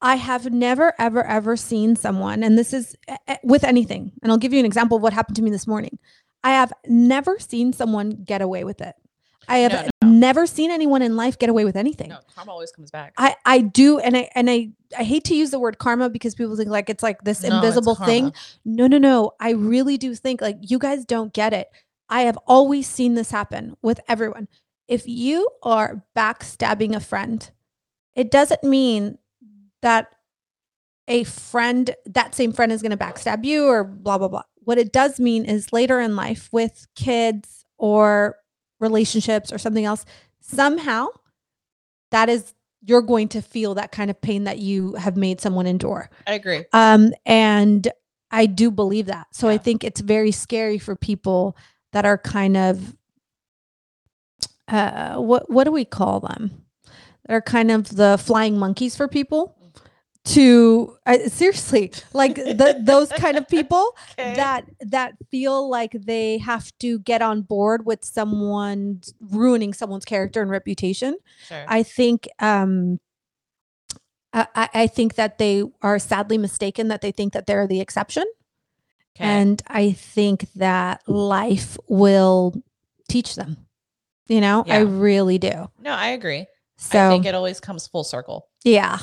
I 0.00 0.16
have 0.16 0.52
never, 0.52 0.92
ever, 0.98 1.24
ever 1.24 1.56
seen 1.56 1.96
someone, 1.96 2.42
and 2.42 2.58
this 2.58 2.74
is 2.74 2.94
eh, 3.08 3.16
eh, 3.26 3.36
with 3.42 3.64
anything, 3.64 4.12
and 4.22 4.30
I'll 4.30 4.38
give 4.38 4.52
you 4.52 4.60
an 4.60 4.66
example 4.66 4.98
of 4.98 5.02
what 5.02 5.14
happened 5.14 5.36
to 5.36 5.42
me 5.42 5.50
this 5.50 5.66
morning. 5.66 5.98
I 6.44 6.50
have 6.50 6.72
never 6.86 7.38
seen 7.40 7.72
someone 7.72 8.10
get 8.24 8.40
away 8.42 8.62
with 8.62 8.80
it. 8.80 8.94
I 9.48 9.58
have 9.58 9.72
No, 9.72 9.88
no. 10.02 10.10
never 10.10 10.46
seen 10.46 10.70
anyone 10.70 11.02
in 11.02 11.16
life 11.16 11.38
get 11.38 11.48
away 11.50 11.64
with 11.64 11.76
anything. 11.76 12.10
No, 12.10 12.18
karma 12.34 12.52
always 12.52 12.70
comes 12.70 12.90
back. 12.90 13.12
I 13.18 13.34
I 13.44 13.60
do, 13.60 13.98
and 13.98 14.16
I 14.16 14.30
and 14.36 14.48
I 14.48 14.70
I 14.96 15.02
hate 15.04 15.24
to 15.24 15.34
use 15.34 15.50
the 15.50 15.58
word 15.58 15.78
karma 15.78 16.08
because 16.08 16.34
people 16.34 16.56
think 16.56 16.70
like 16.70 16.88
it's 16.88 17.02
like 17.02 17.24
this 17.24 17.42
No, 17.42 17.56
invisible 17.56 17.94
thing. 17.94 18.32
No, 18.64 18.86
no, 18.86 18.98
no. 18.98 19.32
I 19.40 19.50
really 19.50 19.96
do 19.98 20.14
think 20.14 20.40
like 20.40 20.58
you 20.60 20.78
guys 20.78 21.04
don't 21.04 21.32
get 21.32 21.52
it. 21.52 21.68
I 22.08 22.22
have 22.22 22.38
always 22.46 22.86
seen 22.86 23.14
this 23.14 23.30
happen 23.30 23.76
with 23.82 24.00
everyone. 24.08 24.48
If 24.86 25.08
you 25.08 25.48
are 25.62 26.04
backstabbing 26.16 26.94
a 26.94 27.00
friend, 27.00 27.50
it 28.14 28.30
doesn't 28.30 28.62
mean 28.62 29.18
that 29.82 30.08
a 31.08 31.24
friend, 31.24 31.94
that 32.06 32.34
same 32.34 32.52
friend 32.52 32.72
is 32.72 32.80
going 32.82 32.90
to 32.90 32.96
backstab 32.96 33.44
you 33.44 33.66
or 33.66 33.84
blah, 33.84 34.16
blah, 34.18 34.28
blah. 34.28 34.42
What 34.64 34.78
it 34.78 34.92
does 34.92 35.20
mean 35.20 35.44
is 35.44 35.72
later 35.72 36.00
in 36.00 36.16
life 36.16 36.48
with 36.52 36.86
kids 36.94 37.64
or 37.78 38.36
relationships 38.80 39.52
or 39.52 39.58
something 39.58 39.84
else, 39.84 40.04
somehow 40.40 41.08
that 42.10 42.28
is, 42.28 42.54
you're 42.86 43.02
going 43.02 43.28
to 43.28 43.40
feel 43.40 43.74
that 43.74 43.92
kind 43.92 44.10
of 44.10 44.20
pain 44.20 44.44
that 44.44 44.58
you 44.58 44.94
have 44.94 45.16
made 45.16 45.40
someone 45.40 45.66
endure. 45.66 46.10
I 46.26 46.34
agree. 46.34 46.64
Um, 46.72 47.12
and 47.24 47.90
I 48.30 48.46
do 48.46 48.70
believe 48.70 49.06
that. 49.06 49.28
So 49.32 49.48
I 49.48 49.58
think 49.58 49.84
it's 49.84 50.00
very 50.00 50.32
scary 50.32 50.78
for 50.78 50.96
people 50.96 51.56
that 51.92 52.04
are 52.04 52.18
kind 52.18 52.56
of 52.56 52.96
uh 54.66 55.16
what 55.16 55.48
what 55.50 55.64
do 55.64 55.70
we 55.70 55.84
call 55.84 56.20
them? 56.20 56.64
They're 57.28 57.40
kind 57.40 57.70
of 57.70 57.96
the 57.96 58.18
flying 58.18 58.58
monkeys 58.58 58.96
for 58.96 59.08
people 59.08 59.53
to 60.24 60.96
I, 61.04 61.26
seriously 61.26 61.92
like 62.14 62.36
the, 62.36 62.80
those 62.80 63.12
kind 63.12 63.36
of 63.36 63.46
people 63.46 63.94
Okay. 64.18 64.34
that 64.36 64.64
that 64.80 65.14
feel 65.30 65.68
like 65.68 65.92
they 65.92 66.38
have 66.38 66.72
to 66.78 66.98
get 67.00 67.20
on 67.20 67.42
board 67.42 67.84
with 67.84 68.04
someone 68.04 69.02
ruining 69.20 69.74
someone's 69.74 70.06
character 70.06 70.40
and 70.40 70.50
reputation 70.50 71.16
sure. 71.46 71.64
I 71.68 71.82
think 71.82 72.28
um 72.38 73.00
I, 74.34 74.68
I 74.74 74.86
think 74.88 75.14
that 75.14 75.38
they 75.38 75.62
are 75.82 75.98
sadly 75.98 76.38
mistaken 76.38 76.88
that 76.88 77.02
they 77.02 77.12
think 77.12 77.34
that 77.34 77.46
they're 77.46 77.68
the 77.68 77.80
exception. 77.80 78.24
Okay. 79.16 79.24
And 79.24 79.62
I 79.68 79.92
think 79.92 80.50
that 80.56 81.08
life 81.08 81.78
will 81.88 82.52
teach 83.08 83.36
them. 83.36 83.58
You 84.26 84.40
know, 84.40 84.64
I 84.66 84.80
really 84.80 85.38
do. 85.38 85.70
No, 85.80 85.92
I 85.92 86.08
agree. 86.08 86.46
So 86.78 86.98
I 86.98 87.08
think 87.10 87.26
it 87.26 87.34
always 87.34 87.60
comes 87.60 87.86
full 87.86 88.02
circle. 88.02 88.48
Yeah. 88.64 88.98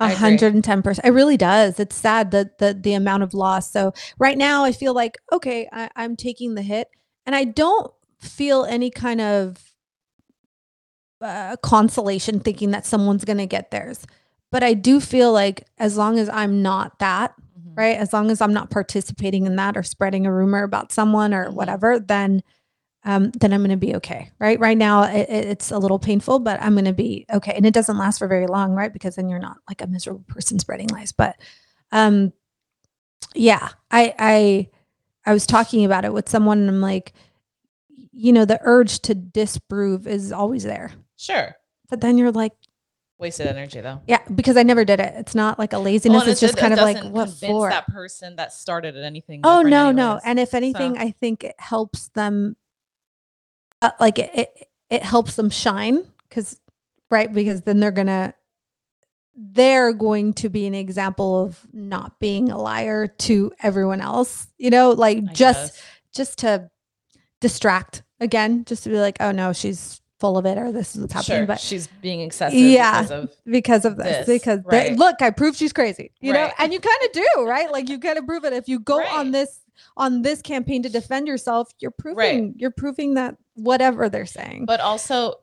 A 0.00 0.04
I 0.04 0.10
hundred 0.14 0.54
and 0.54 0.64
ten 0.64 0.82
percent. 0.82 1.06
It 1.06 1.10
really 1.10 1.36
does. 1.36 1.78
It's 1.78 1.94
sad 1.94 2.30
that 2.30 2.58
the 2.58 2.72
the 2.74 2.94
amount 2.94 3.22
of 3.22 3.34
loss. 3.34 3.70
So 3.70 3.92
right 4.18 4.38
now 4.38 4.64
I 4.64 4.72
feel 4.72 4.94
like, 4.94 5.18
okay, 5.30 5.68
I, 5.72 5.90
I'm 5.94 6.16
taking 6.16 6.54
the 6.54 6.62
hit 6.62 6.88
and 7.26 7.36
I 7.36 7.44
don't 7.44 7.92
feel 8.18 8.64
any 8.64 8.90
kind 8.90 9.20
of 9.20 9.58
uh, 11.20 11.56
consolation 11.62 12.40
thinking 12.40 12.70
that 12.70 12.86
someone's 12.86 13.24
gonna 13.24 13.46
get 13.46 13.70
theirs. 13.70 14.06
But 14.50 14.62
I 14.62 14.74
do 14.74 15.00
feel 15.00 15.32
like 15.32 15.64
as 15.78 15.96
long 15.96 16.18
as 16.18 16.28
I'm 16.30 16.62
not 16.62 16.98
that, 16.98 17.34
Mhm. 17.58 17.76
right? 17.76 17.96
As 17.96 18.12
long 18.12 18.30
as 18.30 18.40
I'm 18.40 18.52
not 18.54 18.70
participating 18.70 19.46
in 19.46 19.56
that 19.56 19.76
or 19.76 19.82
spreading 19.82 20.26
a 20.26 20.32
rumor 20.32 20.62
about 20.62 20.92
someone 20.92 21.34
or 21.34 21.46
Mhm. 21.50 21.54
whatever, 21.54 21.98
then 22.00 22.42
um, 23.04 23.30
then 23.30 23.52
I'm 23.52 23.60
going 23.60 23.70
to 23.70 23.76
be 23.76 23.96
okay, 23.96 24.30
right? 24.38 24.60
Right 24.60 24.76
now, 24.76 25.04
it, 25.04 25.28
it- 25.30 25.46
it's 25.48 25.70
a 25.70 25.78
little 25.78 25.98
painful, 25.98 26.38
but 26.40 26.60
I'm 26.62 26.74
going 26.74 26.84
to 26.84 26.92
be 26.92 27.24
okay, 27.32 27.52
and 27.54 27.64
it 27.64 27.72
doesn't 27.74 27.96
last 27.98 28.18
for 28.18 28.28
very 28.28 28.46
long, 28.46 28.72
right? 28.72 28.92
Because 28.92 29.16
then 29.16 29.28
you're 29.28 29.38
not 29.38 29.56
like 29.68 29.80
a 29.82 29.86
miserable 29.86 30.24
person 30.28 30.58
spreading 30.58 30.88
lies. 30.88 31.12
But, 31.12 31.36
um, 31.92 32.32
yeah, 33.34 33.68
I 33.90 34.14
I 34.18 34.68
I 35.26 35.32
was 35.32 35.46
talking 35.46 35.84
about 35.84 36.04
it 36.04 36.12
with 36.12 36.28
someone, 36.28 36.58
and 36.60 36.68
I'm 36.68 36.80
like, 36.80 37.12
you 38.12 38.32
know, 38.32 38.44
the 38.44 38.58
urge 38.62 39.00
to 39.00 39.14
disprove 39.14 40.06
is 40.06 40.32
always 40.32 40.64
there, 40.64 40.92
Sure. 41.16 41.54
but 41.88 42.00
then 42.00 42.18
you're 42.18 42.32
like, 42.32 42.52
Wasted 43.18 43.46
energy 43.46 43.80
though. 43.82 44.00
yeah, 44.06 44.20
because 44.34 44.56
I 44.56 44.62
never 44.62 44.84
did 44.84 44.98
it. 44.98 45.12
It's 45.16 45.34
not 45.34 45.58
like 45.58 45.72
a 45.74 45.78
laziness. 45.78 46.14
Well, 46.16 46.22
and 46.22 46.30
it's 46.32 46.40
just 46.40 46.56
it 46.56 46.60
kind 46.60 46.72
of 46.72 46.80
like 46.80 47.02
what 47.04 47.28
for? 47.30 47.68
that 47.68 47.86
person 47.88 48.36
that 48.36 48.52
started 48.52 48.96
at 48.96 49.04
anything. 49.04 49.40
Oh 49.44 49.60
no, 49.62 49.90
no. 49.92 50.18
And 50.24 50.38
if 50.40 50.54
anything, 50.54 50.94
So- 50.96 51.00
I 51.02 51.10
think 51.12 51.44
it 51.44 51.54
helps 51.58 52.08
them 52.08 52.56
uh, 53.82 53.90
like 54.00 54.18
it, 54.18 54.30
it 54.34 54.68
it 54.90 55.02
helps 55.02 55.36
them 55.36 55.50
shine 55.50 56.04
cuz 56.30 56.58
right 57.10 57.32
because 57.32 57.62
then 57.62 57.80
they're 57.80 57.90
going 57.90 58.06
to 58.08 58.34
they're 59.34 59.92
going 59.92 60.34
to 60.34 60.48
be 60.48 60.66
an 60.66 60.74
example 60.74 61.42
of 61.42 61.66
not 61.72 62.18
being 62.20 62.50
a 62.50 62.58
liar 62.58 63.06
to 63.06 63.52
everyone 63.62 64.00
else. 64.00 64.48
You 64.58 64.70
know, 64.70 64.90
like 64.90 65.18
I 65.18 65.32
just 65.32 65.74
guess. 65.74 65.82
just 66.14 66.38
to 66.40 66.70
distract 67.40 68.02
again, 68.18 68.64
just 68.66 68.84
to 68.84 68.90
be 68.90 68.98
like, 68.98 69.16
"Oh 69.20 69.30
no, 69.32 69.52
she's 69.52 70.00
full 70.18 70.36
of 70.36 70.44
it 70.44 70.58
or 70.58 70.70
this 70.72 70.94
is 70.94 71.00
what's 71.00 71.12
happening." 71.14 71.38
sure, 71.38 71.46
But 71.46 71.60
she's 71.60 71.86
being 72.02 72.20
excessive 72.20 72.58
Yeah. 72.58 73.00
because 73.02 73.10
of 73.10 73.36
because 73.46 73.84
of 73.86 73.96
this, 73.96 74.26
this, 74.26 74.40
because 74.40 74.60
they- 74.68 74.90
right. 74.90 74.98
look 74.98 75.22
i 75.22 75.30
proved 75.30 75.56
she's 75.56 75.72
crazy 75.72 76.12
you 76.20 76.30
know 76.34 76.50
and 76.58 76.74
you 76.74 76.78
kind 76.80 76.98
of 77.06 77.12
do 77.12 77.46
right 77.46 77.72
like 77.72 77.88
you 77.88 77.98
kind 77.98 78.18
of 78.18 78.26
prove 78.26 78.44
it 78.44 78.52
if 78.52 78.68
you 78.68 78.78
go 78.80 79.02
on 79.02 79.30
this 79.30 79.60
on 79.96 80.20
this 80.20 80.42
campaign 80.42 80.82
to 80.82 80.90
defend 80.90 81.26
yourself 81.26 81.70
you're 81.78 81.90
proving 81.90 82.52
you're 82.58 82.70
proving 82.70 83.14
that 83.14 83.34
whatever 83.62 84.08
they're 84.08 84.26
saying. 84.26 84.64
But 84.66 84.80
also 84.80 85.34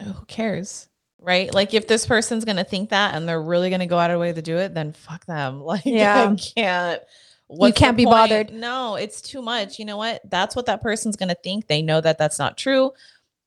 oh, 0.00 0.04
who 0.04 0.24
cares 0.26 0.88
right? 1.20 1.52
Like 1.52 1.74
if 1.74 1.88
this 1.88 2.06
person's 2.06 2.44
gonna 2.44 2.64
think 2.64 2.90
that 2.90 3.14
and 3.14 3.28
they're 3.28 3.42
really 3.42 3.70
gonna 3.70 3.86
go 3.86 3.98
out 3.98 4.10
of 4.10 4.12
their 4.12 4.18
way 4.20 4.32
to 4.32 4.42
do 4.42 4.56
it 4.58 4.74
then 4.74 4.92
fuck 4.92 5.26
them. 5.26 5.60
Like 5.64 5.82
Yeah. 5.84 6.30
i 6.30 6.34
can't 6.36 7.02
the 7.48 7.72
can't 7.72 7.96
be 7.96 8.04
point? 8.04 8.14
bothered. 8.14 8.52
no 8.52 8.96
it's 8.96 9.20
too 9.20 9.42
much. 9.42 9.78
You 9.78 9.84
know 9.84 9.96
what? 9.96 10.20
That's 10.28 10.54
what 10.56 10.66
that 10.66 10.82
person's 10.82 11.16
gonna 11.16 11.36
think. 11.42 11.66
They 11.66 11.82
know 11.82 12.00
that 12.00 12.18
that's 12.18 12.38
not 12.38 12.56
true. 12.56 12.92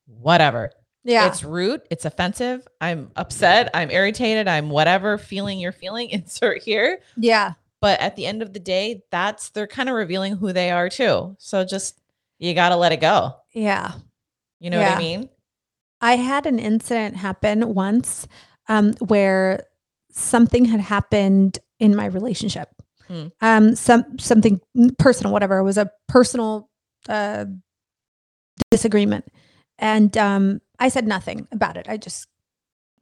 Whatever. 0.06 0.72
Yeah. 1.04 1.26
It's 1.28 1.42
rude. 1.44 1.82
It's 1.90 2.04
offensive. 2.04 2.66
I'm 2.80 3.10
upset. 3.16 3.70
I'm 3.72 3.90
irritated. 3.90 4.48
I'm 4.48 4.68
whatever 4.68 5.16
feeling 5.16 5.58
you're 5.58 5.72
feeling 5.72 6.10
insert 6.10 6.62
here. 6.62 7.00
Yeah. 7.16 7.54
But 7.80 7.98
at 8.00 8.14
the 8.16 8.26
end 8.26 8.42
of 8.42 8.52
the 8.52 8.60
day 8.60 9.02
that's 9.10 9.50
they're 9.50 9.66
kind 9.66 9.88
of 9.88 9.94
revealing 9.94 10.36
who 10.36 10.52
they 10.52 10.70
are 10.70 10.88
too. 10.90 11.36
So 11.38 11.64
just 11.64 11.99
you 12.40 12.54
gotta 12.54 12.74
let 12.74 12.90
it 12.90 13.00
go. 13.00 13.34
Yeah. 13.52 13.92
You 14.58 14.70
know 14.70 14.80
what 14.80 14.92
i 14.92 14.98
mean? 14.98 15.28
I 16.00 16.16
had 16.16 16.46
an 16.46 16.58
incident 16.58 17.16
happen 17.16 17.74
once 17.74 18.26
um 18.68 18.94
where 18.94 19.66
something 20.10 20.64
had 20.64 20.80
happened 20.80 21.58
in 21.78 21.94
my 21.94 22.06
relationship. 22.06 22.68
Hmm. 23.06 23.26
um 23.40 23.76
some 23.76 24.18
something 24.18 24.60
personal 24.98 25.32
whatever. 25.32 25.58
It 25.58 25.64
was 25.64 25.78
a 25.78 25.90
personal 26.08 26.68
uh 27.08 27.44
disagreement. 28.70 29.26
And 29.78 30.16
um 30.16 30.60
i 30.78 30.88
said 30.88 31.06
nothing 31.06 31.46
about 31.52 31.76
it. 31.76 31.86
I 31.88 31.98
just 31.98 32.26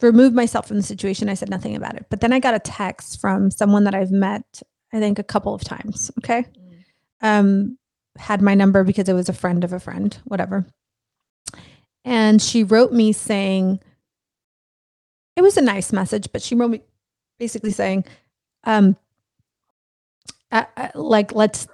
removed 0.00 0.34
myself 0.34 0.68
from 0.68 0.76
the 0.76 0.82
situation. 0.82 1.28
I 1.28 1.34
said 1.34 1.50
nothing 1.50 1.74
about 1.76 1.96
it. 1.96 2.06
But 2.10 2.20
then 2.20 2.32
i 2.32 2.40
got 2.40 2.54
a 2.54 2.60
text 2.60 3.20
from 3.20 3.50
someone 3.50 3.84
that 3.84 3.94
i've 3.94 4.10
met 4.10 4.62
i 4.92 4.98
think 4.98 5.18
a 5.18 5.24
couple 5.24 5.54
of 5.54 5.62
times 5.62 6.10
okay? 6.18 6.44
Mm. 6.44 6.82
um 7.22 7.77
had 8.18 8.42
my 8.42 8.54
number 8.54 8.84
because 8.84 9.08
it 9.08 9.14
was 9.14 9.28
a 9.28 9.32
friend 9.32 9.64
of 9.64 9.72
a 9.72 9.80
friend 9.80 10.18
whatever 10.24 10.66
and 12.04 12.40
she 12.42 12.64
wrote 12.64 12.92
me 12.92 13.12
saying 13.12 13.80
it 15.36 15.42
was 15.42 15.56
a 15.56 15.62
nice 15.62 15.92
message 15.92 16.28
but 16.32 16.42
she 16.42 16.54
wrote 16.54 16.70
me 16.70 16.82
basically 17.38 17.70
saying 17.70 18.04
um 18.64 18.96
uh, 20.50 20.64
uh, 20.76 20.88
like 20.94 21.34
let's 21.34 21.66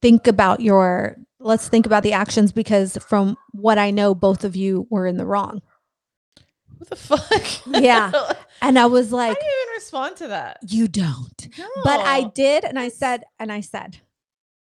think 0.00 0.26
about 0.26 0.60
your 0.60 1.16
let's 1.38 1.68
think 1.68 1.86
about 1.86 2.02
the 2.02 2.12
actions 2.12 2.52
because 2.52 2.96
from 2.98 3.36
what 3.52 3.78
i 3.78 3.90
know 3.90 4.14
both 4.14 4.44
of 4.44 4.56
you 4.56 4.86
were 4.90 5.06
in 5.06 5.16
the 5.16 5.26
wrong 5.26 5.60
What 6.78 6.90
the 6.90 6.96
fuck? 6.96 7.66
Yeah. 7.66 8.12
And 8.62 8.78
i 8.78 8.84
was 8.84 9.10
like, 9.10 9.38
do 9.38 9.40
like 9.40 9.42
you 9.42 9.62
even 9.62 9.74
respond 9.74 10.16
to 10.16 10.28
that? 10.28 10.58
you 10.68 10.86
don't 10.86 11.48
but 11.82 12.00
I 12.00 12.24
did, 12.34 12.64
and 12.64 12.78
I 12.78 12.88
said, 12.90 13.24
and 13.38 13.50
I 13.50 13.60
said, 13.62 13.98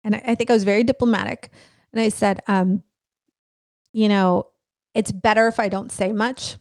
and 0.05 0.15
I, 0.15 0.23
I 0.27 0.35
think 0.35 0.49
I 0.49 0.53
was 0.53 0.63
very 0.63 0.83
diplomatic, 0.85 1.49
and 1.91 1.99
I 2.01 2.07
said, 2.09 2.41
um, 2.47 2.81
you 3.91 4.07
know, 4.07 4.47
it's 4.93 5.11
better 5.11 5.47
if 5.47 5.59
I 5.59 5.67
don't 5.67 5.91
say 5.91 6.13
much. 6.13 6.55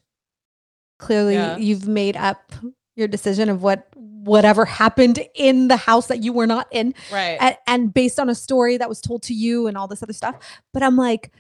Clearly, 0.98 1.34
Yeah. 1.34 1.56
you've 1.56 1.86
made 1.86 2.16
up 2.16 2.52
your 2.96 3.08
decision 3.08 3.48
of 3.48 3.62
what 3.62 3.88
whatever 3.96 4.64
happened 4.64 5.18
in 5.34 5.68
the 5.68 5.76
house 5.76 6.06
that 6.06 6.22
you 6.24 6.32
were 6.32 6.46
not 6.46 6.66
in, 6.70 6.94
Right. 7.12 7.36
and, 7.38 7.56
and 7.66 7.92
based 7.94 8.18
on 8.18 8.30
a 8.30 8.34
story 8.34 8.78
that 8.78 8.88
was 8.88 9.02
told 9.02 9.22
to 9.24 9.34
you 9.34 9.66
and 9.66 9.76
all 9.76 9.86
this 9.86 10.02
other 10.02 10.14
stuff. 10.14 10.36
But 10.72 10.82
I'm 10.82 10.96
like, 10.96 11.30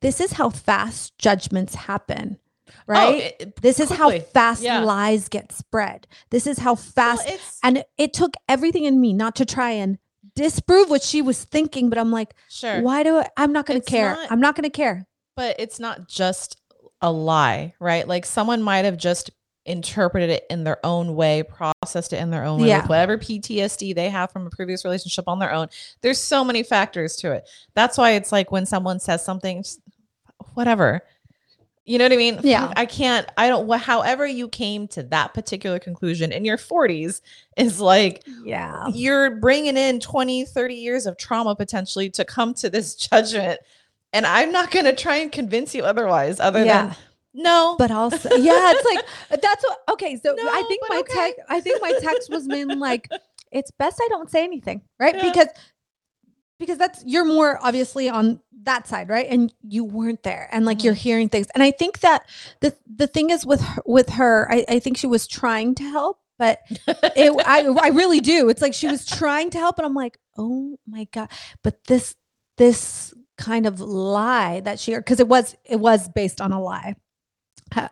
this 0.00 0.18
is 0.20 0.32
how 0.32 0.48
fast 0.48 1.18
judgments 1.18 1.74
happen, 1.74 2.38
right? 2.86 3.34
Oh, 3.40 3.44
it- 3.44 3.56
this 3.60 3.78
is 3.80 3.90
how 3.90 4.18
fast 4.18 4.62
Yeah. 4.62 4.80
lies 4.80 5.28
get 5.28 5.52
spread. 5.52 6.06
This 6.30 6.46
is 6.46 6.58
how 6.58 6.74
fast 6.74 7.28
it's 7.28 7.58
and 7.62 7.84
it 7.98 8.14
took 8.14 8.32
everything 8.48 8.84
in 8.84 8.98
me 8.98 9.12
not 9.12 9.36
to 9.36 9.44
try 9.44 9.72
and 9.72 9.98
disprove 10.34 10.90
what 10.90 11.02
she 11.02 11.22
was 11.22 11.44
thinking, 11.44 11.88
but 11.88 11.98
I'm 11.98 12.10
like, 12.10 12.34
sure. 12.48 12.80
why 12.82 13.02
do 13.02 13.18
I, 13.18 13.28
I'm 13.36 13.52
not 13.52 13.66
going 13.66 13.80
to 13.80 13.86
care. 13.90 14.14
not- 14.14 14.32
I'm 14.32 14.40
not 14.40 14.54
going 14.56 14.64
to 14.64 14.70
care. 14.70 15.06
but 15.36 15.56
it's 15.58 15.78
not 15.78 16.08
just 16.08 16.60
a 17.02 17.12
lie, 17.12 17.74
right? 17.78 18.08
Like 18.08 18.24
someone 18.26 18.62
might 18.62 18.84
have 18.86 18.96
just 18.96 19.30
interpreted 19.66 20.30
it 20.30 20.44
in 20.48 20.64
their 20.64 20.78
own 20.86 21.14
way, 21.16 21.42
processed 21.42 22.12
it 22.12 22.18
in 22.18 22.30
their 22.30 22.44
own 22.44 22.60
way, 22.60 22.68
Yeah. 22.68 22.86
whatever 22.86 23.18
PTSD 23.18 23.94
they 23.94 24.08
have 24.08 24.30
from 24.30 24.46
a 24.46 24.50
previous 24.50 24.84
relationship 24.84 25.24
on 25.28 25.38
their 25.38 25.52
own. 25.52 25.68
There's 26.02 26.20
so 26.20 26.44
many 26.44 26.62
factors 26.62 27.16
to 27.16 27.32
it. 27.32 27.48
That's 27.74 27.98
why 27.98 28.12
it's 28.12 28.30
like 28.32 28.50
when 28.52 28.64
someone 28.64 29.00
says 29.00 29.24
something, 29.24 29.64
whatever. 30.54 31.02
You 31.86 31.98
know 31.98 32.04
what 32.04 32.12
I 32.12 32.16
mean? 32.16 32.40
Yeah. 32.42 32.72
I 32.76 32.84
can't, 32.84 33.28
I 33.36 33.48
don't, 33.48 33.70
however 33.78 34.26
you 34.26 34.48
came 34.48 34.88
to 34.88 35.04
that 35.04 35.34
particular 35.34 35.78
conclusion 35.78 36.32
in 36.32 36.44
your 36.44 36.56
40s 36.58 37.20
is 37.56 37.80
like, 37.80 38.24
Yeah. 38.44 38.88
you're 38.92 39.36
bringing 39.36 39.76
in 39.76 40.00
20 40.00 40.44
30 40.46 40.74
years 40.74 41.06
of 41.06 41.16
trauma 41.16 41.54
potentially 41.54 42.10
to 42.10 42.24
come 42.24 42.54
to 42.54 42.68
this 42.68 42.94
judgment 43.08 43.60
and 44.12 44.26
i'm 44.26 44.50
not 44.52 44.70
going 44.70 44.84
to 44.84 44.94
try 44.94 45.16
and 45.16 45.30
convince 45.32 45.74
you 45.74 45.84
otherwise 45.84 46.40
other 46.40 46.64
Yeah. 46.64 46.86
than 46.86 46.96
no 47.34 47.76
But 47.78 47.90
also, 47.90 48.30
yeah, 48.36 48.72
it's 48.74 48.84
like, 48.84 49.04
uh, 49.30 49.36
that's 49.42 49.62
what, 49.64 49.78
okay. 49.90 50.16
So 50.16 50.34
I 50.38 50.64
think 50.68 50.82
my 50.88 50.98
okay. 50.98 51.12
text, 51.14 51.40
I 51.50 51.60
think 51.60 51.82
my 51.82 51.92
text 52.00 52.30
was 52.30 52.46
mean 52.46 52.78
like, 52.80 53.08
it's 53.52 53.70
best 53.72 54.00
I 54.02 54.08
don't 54.08 54.30
say 54.30 54.42
anything. 54.42 54.80
Right. 54.98 55.14
Yeah. 55.14 55.22
Because, 55.30 55.48
because 56.58 56.78
that's, 56.78 57.02
you're 57.06 57.24
more 57.24 57.58
obviously 57.62 58.08
on 58.08 58.40
that 58.62 58.86
side. 58.88 59.08
Right. 59.08 59.26
And 59.28 59.52
you 59.62 59.84
weren't 59.84 60.22
there 60.22 60.48
and 60.52 60.64
like 60.64 60.82
you're 60.82 60.94
Mhm. 60.94 60.98
hearing 60.98 61.28
things. 61.28 61.46
And 61.54 61.62
I 61.62 61.70
think 61.70 62.00
that 62.00 62.26
the, 62.60 62.74
the 62.86 63.06
thing 63.06 63.30
is 63.30 63.44
with 63.46 63.60
her, 63.60 63.82
with 63.86 64.08
her, 64.10 64.50
I, 64.50 64.64
I 64.68 64.78
think 64.80 64.96
she 64.96 65.06
was 65.06 65.26
trying 65.26 65.74
to 65.76 65.84
help, 65.84 66.18
but 66.38 66.60
it, 66.88 67.32
I, 67.46 67.66
I 67.66 67.88
really 67.88 68.20
do. 68.20 68.48
It's 68.48 68.62
like 68.62 68.74
she 68.74 68.88
was 68.88 69.06
trying 69.06 69.50
to 69.50 69.58
help, 69.58 69.78
and 69.78 69.86
I'm 69.86 69.94
like, 69.94 70.18
oh 70.36 70.76
my 70.86 71.06
god! 71.12 71.30
But 71.62 71.84
this, 71.84 72.14
this 72.58 73.14
kind 73.38 73.66
of 73.66 73.80
lie 73.80 74.60
that 74.60 74.78
she, 74.80 74.94
because 74.96 75.20
it 75.20 75.28
was, 75.28 75.56
it 75.64 75.76
was 75.80 76.08
based 76.08 76.40
on 76.40 76.52
a 76.52 76.60
lie. 76.60 76.96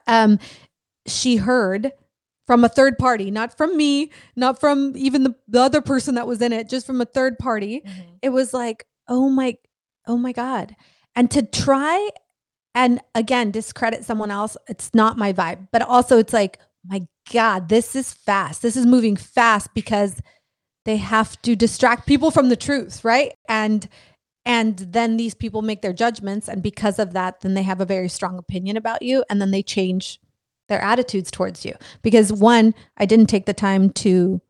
Um, 0.07 0.39
she 1.07 1.37
heard 1.37 1.93
from 2.47 2.65
a 2.65 2.69
third 2.69 2.99
party, 2.99 3.31
not 3.31 3.57
from 3.57 3.77
me, 3.77 4.11
not 4.37 4.61
from 4.61 4.93
even 4.97 5.25
the, 5.25 5.35
the 5.49 5.61
other 5.61 5.81
person 5.81 6.15
that 6.17 6.27
was 6.27 6.43
in 6.43 6.53
it, 6.53 6.69
just 6.69 6.87
from 6.87 7.01
a 7.01 7.07
third 7.07 7.39
party. 7.39 7.83
Mhm. 7.87 8.19
It 8.23 8.29
was 8.31 8.53
like, 8.55 8.87
oh 9.09 9.29
my, 9.31 9.57
oh 10.07 10.17
my 10.17 10.33
god! 10.33 10.77
And 11.17 11.31
to 11.31 11.43
try 11.43 12.11
and 12.75 13.01
again 13.15 13.51
discredit 13.51 14.05
someone 14.05 14.31
else, 14.31 14.57
it's 14.69 14.91
not 14.95 15.17
my 15.19 15.33
vibe. 15.33 15.69
But 15.73 15.83
also, 15.83 16.19
it's 16.19 16.33
like, 16.33 16.59
my 16.85 17.07
God, 17.33 17.69
this 17.69 17.97
is 17.97 18.13
fast. 18.13 18.63
This 18.63 18.77
is 18.77 18.87
moving 18.87 19.17
fast 19.17 19.71
because 19.75 20.21
they 20.85 20.97
have 20.99 21.41
to 21.43 21.57
distract 21.57 22.07
people 22.07 22.31
from 22.31 22.49
the 22.51 22.57
truth, 22.57 23.05
right? 23.05 23.33
And 23.49 23.89
and 24.47 24.79
then 24.79 25.17
these 25.17 25.35
people 25.35 25.63
make 25.63 25.83
their 25.83 25.93
judgments 25.93 26.49
and 26.49 26.63
because 26.63 26.99
of 26.99 27.15
that 27.15 27.41
then 27.41 27.55
they 27.55 27.63
have 27.63 27.81
a 27.81 27.87
very 27.87 28.09
strong 28.09 28.39
opinion 28.39 28.77
about 28.77 29.03
you 29.03 29.25
and 29.31 29.41
then 29.41 29.51
they 29.51 29.63
change 29.63 30.21
their 30.69 30.81
attitudes 30.81 31.31
towards 31.31 31.65
you 31.65 31.75
because 32.03 32.33
one 32.33 32.75
i 32.97 33.05
didn't 33.07 33.27
take 33.29 33.47
the 33.47 33.55
time 33.55 33.91
to 33.91 34.41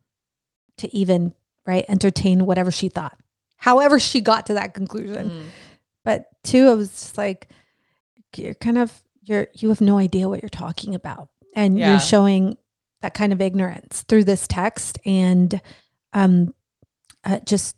to 0.77 0.93
even 0.95 1.33
right 1.65 1.85
entertain 1.89 2.45
whatever 2.45 2.71
she 2.71 2.89
thought 2.89 3.17
however 3.57 3.99
she 3.99 4.21
got 4.21 4.45
to 4.45 4.53
that 4.53 4.73
conclusion 4.73 5.29
Mm. 5.29 5.51
but 6.03 6.25
two 6.43 6.67
i 6.69 6.73
was 6.73 6.89
just 6.89 7.17
like 7.17 7.49
you're 8.37 8.53
kind 8.53 8.77
of 8.77 8.91
you're 9.23 9.47
you 9.53 9.69
have 9.69 9.81
no 9.81 9.97
idea 9.97 10.27
what 10.29 10.41
you're 10.41 10.49
talking 10.49 10.93
about 10.95 11.29
and 11.55 11.77
Yeah. 11.79 11.91
you're 11.91 11.99
showing 11.99 12.57
that 13.01 13.13
kind 13.13 13.31
of 13.33 13.41
ignorance 13.41 14.03
through 14.07 14.23
this 14.25 14.47
text 14.47 14.99
and 15.05 15.61
um 16.13 16.53
uh, 17.23 17.39
just 17.45 17.75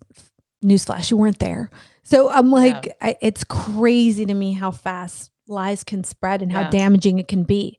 newsflash 0.63 1.11
you 1.11 1.17
weren't 1.17 1.39
there 1.39 1.69
so 2.03 2.29
i'm 2.29 2.49
like 2.51 2.95
I, 3.01 3.15
it's 3.21 3.43
crazy 3.43 4.25
to 4.25 4.33
me 4.33 4.53
how 4.53 4.71
fast 4.71 5.31
lies 5.47 5.83
can 5.83 6.03
spread 6.03 6.41
and 6.41 6.51
how 6.51 6.61
Yeah. 6.61 6.69
damaging 6.71 7.19
it 7.19 7.27
can 7.27 7.43
be 7.43 7.77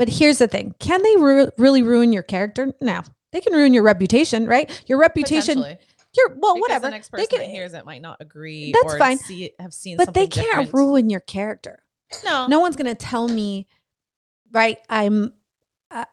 but 0.00 0.08
here's 0.08 0.38
the 0.38 0.48
thing. 0.48 0.74
Can 0.78 1.02
they 1.02 1.16
ru- 1.18 1.50
really 1.58 1.82
ruin 1.82 2.10
your 2.10 2.22
character? 2.22 2.72
No. 2.80 3.02
They 3.32 3.42
can 3.42 3.52
ruin 3.52 3.74
your 3.74 3.82
reputation 3.82 4.46
right? 4.46 4.82
Your 4.86 4.98
reputation 4.98 5.58
your 5.58 6.28
well 6.38 6.54
Because 6.54 6.60
whatever. 6.62 6.86
The 6.86 6.90
next 6.92 7.12
they 7.12 7.18
person 7.18 7.28
can 7.28 7.38
that 7.40 7.50
hears 7.50 7.74
it 7.74 7.84
might 7.84 8.00
not 8.00 8.16
agree. 8.18 8.72
That's 8.72 8.94
or 8.94 8.98
fine. 8.98 9.18
See 9.18 9.50
have 9.58 9.74
seen, 9.74 9.98
but 9.98 10.14
they 10.14 10.26
can't 10.26 10.46
different. 10.46 10.72
ruin 10.72 11.10
your 11.10 11.20
character. 11.20 11.82
No, 12.24 12.46
no 12.46 12.60
one's 12.60 12.76
going 12.76 12.86
to 12.86 12.94
tell 12.94 13.28
me 13.28 13.68
right 14.52 14.78
i'm 14.88 15.32
uh, 15.92 16.04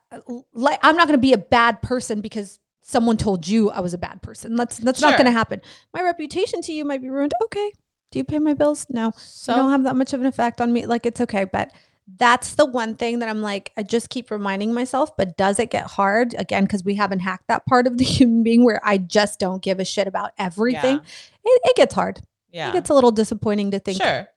like 0.54 0.80
i'm 0.84 0.96
not 0.96 1.08
going 1.08 1.18
to 1.18 1.22
be 1.22 1.34
a 1.34 1.40
bad 1.40 1.82
person 1.82 2.22
because 2.22 2.60
someone 2.84 3.18
told 3.18 3.48
you 3.48 3.72
i 3.72 3.80
was 3.80 3.94
a 3.94 3.98
bad 3.98 4.22
person. 4.22 4.58
That's 4.58 4.78
that's 4.80 5.00
not 5.00 5.14
going 5.14 5.26
to 5.26 5.32
happen. 5.32 5.62
My 5.94 6.02
reputation 6.02 6.62
to 6.64 6.74
you 6.74 6.84
might 6.84 7.02
be 7.02 7.10
ruined. 7.10 7.34
Okay. 7.46 7.72
Do 8.12 8.20
you 8.20 8.26
pay 8.26 8.40
my 8.40 8.54
bills? 8.54 8.86
No. 8.90 9.14
So 9.18 9.56
you 9.56 9.62
don't 9.62 9.72
have 9.72 9.84
that 9.84 9.96
much 9.96 10.12
of 10.12 10.20
an 10.20 10.28
effect 10.28 10.60
on 10.60 10.74
me. 10.74 10.86
Like 10.86 11.06
it's 11.06 11.22
okay. 11.22 11.46
But 11.46 11.72
that's 12.16 12.56
the 12.56 12.66
one 12.66 12.96
thing 12.96 13.20
that 13.20 13.28
i'm 13.28 13.42
like 13.42 13.72
i 13.76 13.84
just 13.84 14.10
keep 14.10 14.32
reminding 14.32 14.74
myself 14.74 15.16
but 15.18 15.36
does 15.36 15.60
it 15.60 15.70
get 15.70 15.86
hard 15.86 16.34
again 16.38 16.64
because 16.64 16.84
we 16.86 16.96
haven't 16.96 17.20
hacked 17.20 17.48
that 17.50 17.66
part 17.66 17.86
of 17.86 17.98
the 17.98 18.04
human 18.16 18.44
being 18.44 18.64
where 18.64 18.80
i 18.84 18.98
just 18.98 19.40
don't 19.40 19.62
give 19.62 19.80
a 19.80 19.86
shit 19.86 20.08
about 20.08 20.32
everything 20.38 20.96
it, 20.98 21.62
it 21.66 21.76
gets 21.76 21.94
hard 21.94 22.22
Yeah. 22.52 22.70
it 22.70 22.74
gets 22.74 22.90
a 22.90 22.94
little 22.94 23.12
disappointing 23.12 23.72
to 23.72 23.80
think 23.80 24.02
sure. 24.02 24.28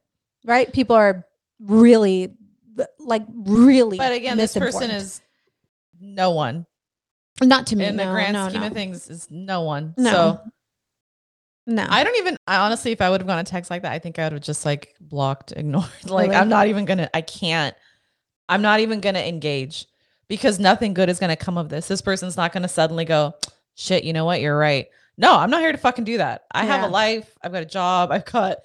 right? 0.45 0.73
People 0.73 0.97
are 0.97 1.25
really 1.61 2.33
like 2.99 3.25
really 3.35 3.99
But 3.99 4.13
again, 4.13 4.37
this 4.37 4.55
person 4.57 4.91
is 4.91 5.21
no 6.01 6.31
one 6.31 6.67
not 7.43 7.67
to 7.69 7.77
me 7.77 7.85
in 7.87 7.97
the 7.97 8.05
grand 8.05 8.33
no, 8.33 8.49
scheme 8.49 8.61
no. 8.63 8.67
of 8.69 8.73
things. 8.73 9.09
Is 9.11 9.27
no 9.31 9.63
one. 9.63 9.95
No. 9.97 10.11
So 10.11 10.41
no 11.71 11.87
I 11.89 12.05
don't 12.05 12.17
even. 12.17 12.37
I 12.47 12.57
honestly, 12.57 12.93
if 12.93 13.01
I 13.01 13.09
would 13.11 13.21
have 13.21 13.29
gone 13.29 13.39
a 13.39 13.45
text 13.45 13.71
like 13.71 13.83
that, 13.83 13.93
I 13.93 13.99
think 13.99 14.19
I 14.19 14.25
would 14.25 14.33
have 14.33 14.43
just 14.43 14.65
like 14.65 14.95
blocked, 15.01 15.53
ignored. 15.57 15.87
Like? 16.05 16.33
I'm 16.33 16.49
not 16.49 16.69
even 16.69 16.85
gonna. 16.85 17.09
I 17.15 17.21
can't. 17.21 17.75
I'm 18.49 18.63
not 18.63 18.81
even 18.81 19.01
gonna 19.01 19.21
engage 19.21 19.87
because 20.29 20.59
nothing 20.59 20.95
good 20.95 21.09
is 21.09 21.19
gonna 21.19 21.37
come 21.37 21.57
of 21.57 21.69
this. 21.69 21.89
This 21.89 22.03
person's 22.03 22.37
not 22.37 22.53
gonna 22.53 22.69
suddenly 22.69 23.05
go, 23.05 23.35
shit. 23.75 24.05
You 24.05 24.13
know 24.13 24.25
what? 24.25 24.41
You're 24.41 24.59
right. 24.59 24.89
No, 25.17 25.37
I'm 25.37 25.51
not 25.51 25.61
here 25.61 25.73
to 25.73 25.79
fucking 25.79 26.05
do 26.05 26.19
that. 26.19 26.45
I 26.51 26.65
have 26.65 26.83
a 26.83 26.89
life. 26.89 27.37
I've 27.43 27.53
got 27.53 27.63
a 27.63 27.67
job. 27.67 28.11
I've 28.11 28.25
got 28.25 28.59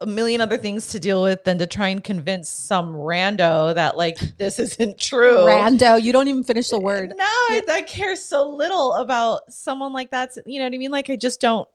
a 0.00 0.06
million 0.06 0.40
other 0.40 0.56
things 0.56 0.88
to 0.88 1.00
deal 1.00 1.22
with 1.22 1.44
than 1.44 1.58
to 1.58 1.66
try 1.66 1.88
and 1.88 2.02
convince 2.02 2.48
some 2.48 2.94
rando 2.94 3.74
that 3.74 3.96
like 3.96 4.18
this 4.38 4.58
isn't 4.58 4.98
true. 4.98 5.38
rando 5.38 6.00
you 6.00 6.12
don't 6.12 6.28
even 6.28 6.44
finish 6.44 6.68
the 6.68 6.76
eh, 6.76 6.80
word 6.80 7.12
No, 7.16 7.24
I, 7.24 7.62
I 7.68 7.82
care 7.82 8.14
so 8.16 8.48
little 8.48 8.94
about 8.94 9.52
someone 9.52 9.92
like 9.92 10.10
that. 10.10 10.30
You 10.46 10.58
know 10.58 10.66
what 10.66 10.74
I 10.74 10.78
mean? 10.78 10.90
Like 10.90 11.10
I 11.10 11.16
just 11.16 11.40
don't. 11.40 11.68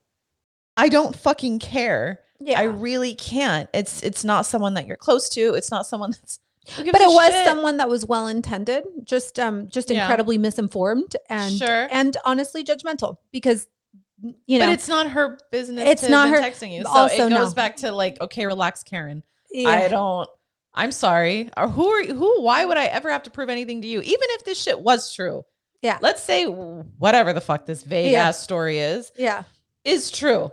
I 0.78 0.90
don't 0.90 1.16
fucking 1.16 1.60
care. 1.60 2.20
yeah 2.40 2.60
I 2.60 2.64
really 2.64 3.16
can't. 3.16 3.70
It's 3.74 4.02
it's 4.04 4.24
not 4.24 4.46
someone 4.46 4.74
that 4.76 4.88
you're 4.88 4.98
close 4.98 5.30
to. 5.30 5.54
It's 5.54 5.72
not 5.72 5.86
someone 5.86 6.12
that's. 6.12 6.40
but 6.78 7.02
it 7.02 7.08
was 7.10 7.32
shit. 7.34 7.46
someone 7.46 7.78
that 7.78 7.90
was 7.90 8.06
well 8.06 8.28
intended 8.28 8.86
just 9.04 9.38
um 9.40 9.68
just 9.70 9.90
Yeah. 9.90 10.02
incredibly 10.02 10.38
misinformed 10.38 11.16
and 11.30 11.54
Sure. 11.58 11.88
and 11.92 12.16
honestly 12.26 12.64
judgmental 12.64 13.18
because 13.32 13.68
you 14.46 14.58
know 14.60 14.68
but 14.68 14.74
it's 14.74 14.88
not 14.88 15.10
her 15.12 15.38
business. 15.52 15.88
It's 15.90 16.02
to 16.04 16.10
not 16.10 16.30
her- 16.30 16.40
texting 16.42 16.72
you. 16.74 16.84
So 16.84 16.90
also 16.90 17.28
it 17.28 17.30
goes 17.30 17.50
no. 17.50 17.54
back 17.54 17.76
to 17.78 17.92
like, 17.92 18.20
okay, 18.22 18.46
relax, 18.46 18.82
Karen. 18.84 19.24
yeah. 19.52 19.70
I 19.70 19.88
don't. 19.90 20.30
I'm 20.74 20.92
sorry. 20.92 21.50
Or 21.56 21.68
who 21.68 21.88
are 21.90 22.02
you- 22.02 22.16
who? 22.16 22.42
Why 22.42 22.66
would 22.66 22.78
I 22.78 22.86
ever 22.86 23.12
have 23.12 23.24
to 23.24 23.30
prove 23.32 23.50
anything 23.50 23.82
to 23.84 23.88
you? 23.88 24.00
Even 24.02 24.28
if 24.32 24.44
this 24.46 24.60
shit 24.62 24.80
was 24.80 25.14
true. 25.14 25.46
Yeah. 25.84 26.00
Let's 26.02 26.24
say 26.24 26.46
whatever 26.46 27.34
the 27.34 27.42
fuck 27.42 27.66
this 27.66 27.84
vague 27.84 28.14
Yeah. 28.14 28.30
ass 28.30 28.40
story 28.40 28.80
is 28.80 29.12
yeah 29.18 29.44
is 29.84 30.10
true. 30.10 30.52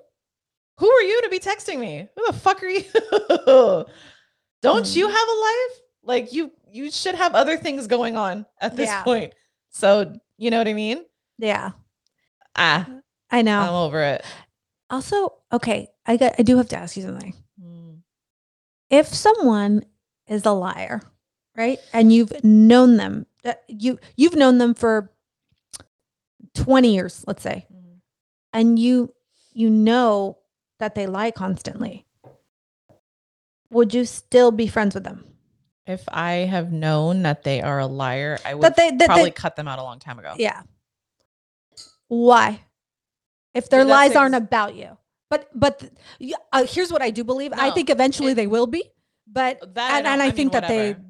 Who 0.80 0.90
are 0.90 1.02
you 1.02 1.22
to 1.22 1.28
be 1.28 1.38
texting 1.38 1.78
me? 1.78 2.08
Who 2.16 2.26
the 2.26 2.32
fuck 2.32 2.62
are 2.62 2.66
you? 2.68 2.82
Don't 4.62 4.84
Mm. 4.84 4.96
you 4.96 5.08
have 5.08 5.28
a 5.28 5.40
life? 5.40 5.80
Like 6.02 6.32
you 6.32 6.50
you 6.72 6.90
should 6.90 7.14
have 7.14 7.34
other 7.34 7.56
things 7.56 7.86
going 7.86 8.16
on 8.16 8.46
at 8.60 8.76
this 8.76 8.88
Yeah. 8.88 9.02
point. 9.02 9.34
So, 9.70 10.14
you 10.38 10.50
know 10.50 10.58
what 10.58 10.68
I 10.68 10.72
mean? 10.74 11.04
yeah 11.38 11.70
Ah, 12.56 12.86
i 13.30 13.40
know 13.42 13.60
I'm 13.60 13.74
over 13.74 14.02
it. 14.02 14.22
also 14.90 15.34
okay 15.52 15.88
i 16.04 16.16
got 16.18 16.34
i 16.38 16.42
do 16.42 16.56
have 16.58 16.68
to 16.68 16.76
ask 16.76 16.96
you 16.96 17.02
something 17.02 17.32
Mm. 17.62 18.00
if 18.90 19.06
someone 19.08 19.84
is 20.26 20.44
a 20.46 20.52
liar, 20.52 21.00
right? 21.56 21.78
And 21.92 22.12
you've 22.12 22.32
known 22.44 22.96
them 22.98 23.26
that 23.44 23.62
you 23.68 23.98
you've 24.16 24.36
known 24.36 24.58
them 24.58 24.74
for 24.74 25.10
20 26.54 26.92
years, 26.94 27.24
let's 27.26 27.42
say, 27.42 27.66
Mm. 27.72 28.00
and 28.52 28.78
you 28.78 29.14
you 29.52 29.70
know 29.70 30.38
that 30.80 30.94
they 30.94 31.06
lie 31.06 31.30
constantly. 31.30 32.06
Would 33.70 33.94
you 33.94 34.04
still 34.04 34.50
be 34.50 34.66
friends 34.66 34.94
with 34.94 35.04
them? 35.04 35.24
If 35.86 36.04
I 36.08 36.32
have 36.50 36.72
known 36.72 37.22
that 37.22 37.42
they 37.44 37.62
are 37.62 37.78
a 37.78 37.86
liar, 37.86 38.38
I 38.44 38.54
would 38.54 38.62
That 38.64 38.76
they 38.76 38.90
that 38.90 39.06
probably 39.06 39.24
they, 39.24 39.30
cut 39.30 39.56
them 39.56 39.68
out 39.68 39.78
a 39.78 39.82
long 39.82 39.98
time 39.98 40.18
ago. 40.18 40.34
yeah. 40.36 40.62
Why? 42.08 42.60
If 43.54 43.68
their 43.70 43.80
Yeah, 43.84 43.86
lies 43.94 44.16
aren't 44.16 44.34
about 44.34 44.74
you. 44.74 44.96
But 45.30 45.48
but 45.54 45.88
uh, 46.52 46.66
here's 46.66 46.92
what 46.92 47.02
I 47.02 47.10
do 47.10 47.22
believe. 47.22 47.52
I 47.54 47.70
think 47.70 47.88
eventually 47.90 48.32
it- 48.32 48.34
they 48.36 48.46
will 48.46 48.66
be. 48.66 48.84
But 49.32 49.60
That 49.74 49.92
and, 49.92 50.04
don't- 50.04 50.12
and 50.14 50.22
I, 50.22 50.24
I 50.24 50.28
mean, 50.28 50.36
think 50.36 50.52
that 50.52 50.66
they 50.66 50.88
whatever. 50.90 51.04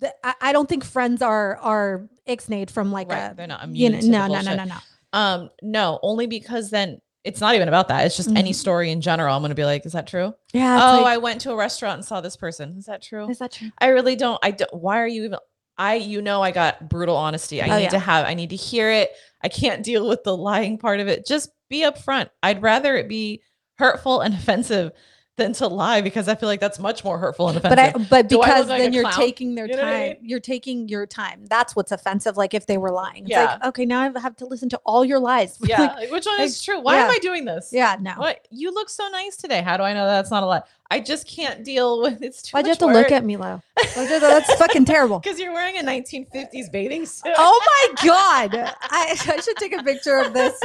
th- 0.00 0.12
I, 0.24 0.34
I 0.40 0.52
don't 0.52 0.68
think 0.68 0.84
friends 0.84 1.22
are 1.22 1.56
are 1.58 2.08
ixnayed 2.26 2.70
from 2.70 2.90
like 2.90 3.08
Right, 3.10 3.30
a 3.30 3.34
they're 3.34 3.46
not 3.46 3.62
you 3.68 3.88
immune 3.88 3.92
know, 3.92 4.00
to 4.00 4.06
the 4.06 4.10
no, 4.12 4.26
no, 4.26 4.40
no, 4.40 4.56
no, 4.56 4.64
no. 4.64 4.76
Um, 5.12 5.50
no, 5.62 5.98
only 6.02 6.26
because 6.26 6.70
then 6.70 7.00
it's 7.24 7.40
not 7.40 7.54
even 7.54 7.68
about 7.68 7.88
that. 7.88 8.06
It's 8.06 8.16
just 8.16 8.30
any 8.30 8.50
Mhm. 8.52 8.54
story 8.54 8.90
in 8.90 9.00
general. 9.00 9.34
I'm 9.36 9.42
gonna 9.42 9.54
be 9.54 9.64
like, 9.64 9.84
is 9.84 9.92
that 9.92 10.06
true? 10.06 10.34
Yeah. 10.52 10.78
oh, 10.82 11.02
like- 11.02 11.14
I 11.14 11.16
went 11.18 11.40
to 11.42 11.52
a 11.52 11.56
restaurant 11.56 11.96
and 11.98 12.04
saw 12.04 12.20
this 12.20 12.36
person. 12.36 12.76
Is 12.78 12.86
that 12.86 13.02
true? 13.02 13.28
is 13.28 13.38
that 13.38 13.52
true? 13.52 13.70
I 13.78 13.88
really 13.88 14.16
don't. 14.16 14.38
I 14.42 14.52
don't. 14.52 14.72
Why 14.74 15.00
are 15.00 15.06
you 15.06 15.24
even? 15.24 15.38
I, 15.78 15.94
you 15.94 16.20
know, 16.20 16.42
I 16.42 16.50
got 16.50 16.88
brutal 16.90 17.16
honesty. 17.16 17.62
I 17.62 17.68
Oh, 17.68 17.76
need 17.76 17.84
yeah. 17.84 17.88
to 17.90 17.98
have. 17.98 18.26
I 18.26 18.34
need 18.34 18.50
to 18.50 18.56
hear 18.56 18.90
it. 18.90 19.10
I 19.42 19.48
can't 19.48 19.82
deal 19.82 20.06
with 20.08 20.24
the 20.24 20.36
lying 20.36 20.76
part 20.76 21.00
of 21.00 21.08
it. 21.08 21.26
Just 21.26 21.50
be 21.70 21.82
upfront. 21.82 22.28
I'd 22.42 22.60
rather 22.62 22.96
it 22.96 23.08
be 23.08 23.42
hurtful 23.78 24.20
and 24.20 24.34
offensive 24.42 24.92
than 25.40 25.52
to 25.54 25.66
lie 25.66 26.00
because 26.02 26.28
I 26.28 26.34
feel 26.36 26.48
like 26.48 26.60
that's 26.60 26.78
much 26.78 27.02
more 27.02 27.18
hurtful 27.18 27.48
and 27.48 27.56
offensive. 27.56 27.94
But 27.94 28.02
I 28.02 28.08
but 28.08 28.28
Do 28.28 28.40
I 28.42 28.46
because 28.48 28.68
like 28.68 28.80
then 28.82 28.92
you're 28.92 29.02
clown? 29.04 29.16
taking 29.16 29.54
their 29.56 29.66
You 29.66 29.76
know 29.76 29.82
what 29.82 29.92
I 29.92 29.98
time. 29.98 30.08
mean? 30.08 30.16
You're 30.22 30.38
taking 30.40 30.88
your 30.88 31.06
time. 31.06 31.46
That's 31.46 31.74
what's 31.74 31.90
offensive. 31.92 32.36
Like 32.36 32.54
if 32.54 32.66
they 32.66 32.78
were 32.78 32.90
lying. 32.92 33.22
It's 33.24 33.30
Yeah. 33.30 33.44
like, 33.54 33.64
okay, 33.64 33.86
now 33.86 34.00
I 34.14 34.20
have 34.20 34.36
to 34.36 34.46
listen 34.46 34.68
to 34.68 34.80
all 34.84 35.04
your 35.04 35.18
lies. 35.18 35.58
yeah, 35.64 35.80
Like, 35.80 35.96
like, 35.96 36.10
which 36.12 36.26
one 36.26 36.38
like, 36.38 36.46
is 36.46 36.62
true? 36.62 36.80
Why 36.80 36.96
am. 36.96 37.10
I 37.10 37.18
doing 37.22 37.44
this? 37.44 37.70
yeah, 37.72 37.96
no. 38.00 38.12
What 38.16 38.46
you 38.50 38.72
look 38.72 38.88
so 38.90 39.08
nice 39.08 39.36
today. 39.36 39.62
How 39.62 39.76
do 39.76 39.82
I 39.82 39.92
know 39.94 40.06
that's 40.06 40.30
not 40.30 40.42
a 40.42 40.46
lie? 40.46 40.62
I 40.92 41.00
just 41.00 41.26
can't 41.28 41.64
deal 41.64 42.02
with 42.02 42.20
it's 42.22 42.42
too 42.42 42.56
Why'd 42.56 42.66
you 42.66 42.70
have 42.70 42.78
to 42.78 42.86
look 42.86 43.12
at 43.12 43.24
me, 43.24 43.36
Lo? 43.36 43.62
That's 43.94 44.08
that's 44.20 44.54
fucking 44.54 44.84
terrible. 44.84 45.18
because 45.22 45.38
you're 45.38 45.52
wearing 45.52 45.78
a 45.78 45.82
1950s 45.82 46.70
bathing 46.70 47.06
suit. 47.06 47.32
Oh 47.36 47.60
my 47.94 48.04
god. 48.06 48.54
I, 48.82 49.16
I 49.28 49.40
should 49.40 49.56
take 49.56 49.72
a 49.72 49.82
picture 49.82 50.18
of 50.18 50.32
this 50.32 50.60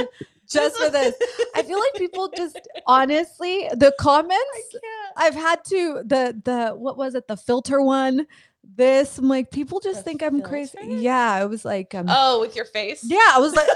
just 0.48 0.78
for 0.78 0.90
this. 0.90 1.16
I 1.56 1.64
feel 1.64 1.80
like 1.80 1.94
people 1.96 2.30
just 2.36 2.60
honestly 2.88 3.68
the 3.74 3.94
comments 4.00 4.76
I. 4.84 5.26
I've 5.28 5.36
had 5.36 5.64
to 5.66 6.02
the 6.06 6.40
the 6.44 6.70
what 6.76 6.98
was 6.98 7.16
it 7.16 7.28
the 7.28 7.38
filter 7.38 7.82
one 7.82 8.28
this 8.76 9.18
I'm 9.20 9.28
like 9.28 9.52
people 9.52 9.80
just 9.80 10.00
The 10.00 10.04
think 10.04 10.24
I'm 10.24 10.42
crazy 10.42 10.78
yeah 10.84 11.42
it 11.44 11.48
was 11.50 11.64
like 11.66 11.94
um 11.94 12.08
Oh, 12.10 12.42
with 12.42 12.56
your 12.56 12.66
face. 12.66 13.02
yeah 13.04 13.20
I 13.34 13.38
was 13.40 13.54
like 13.56 13.68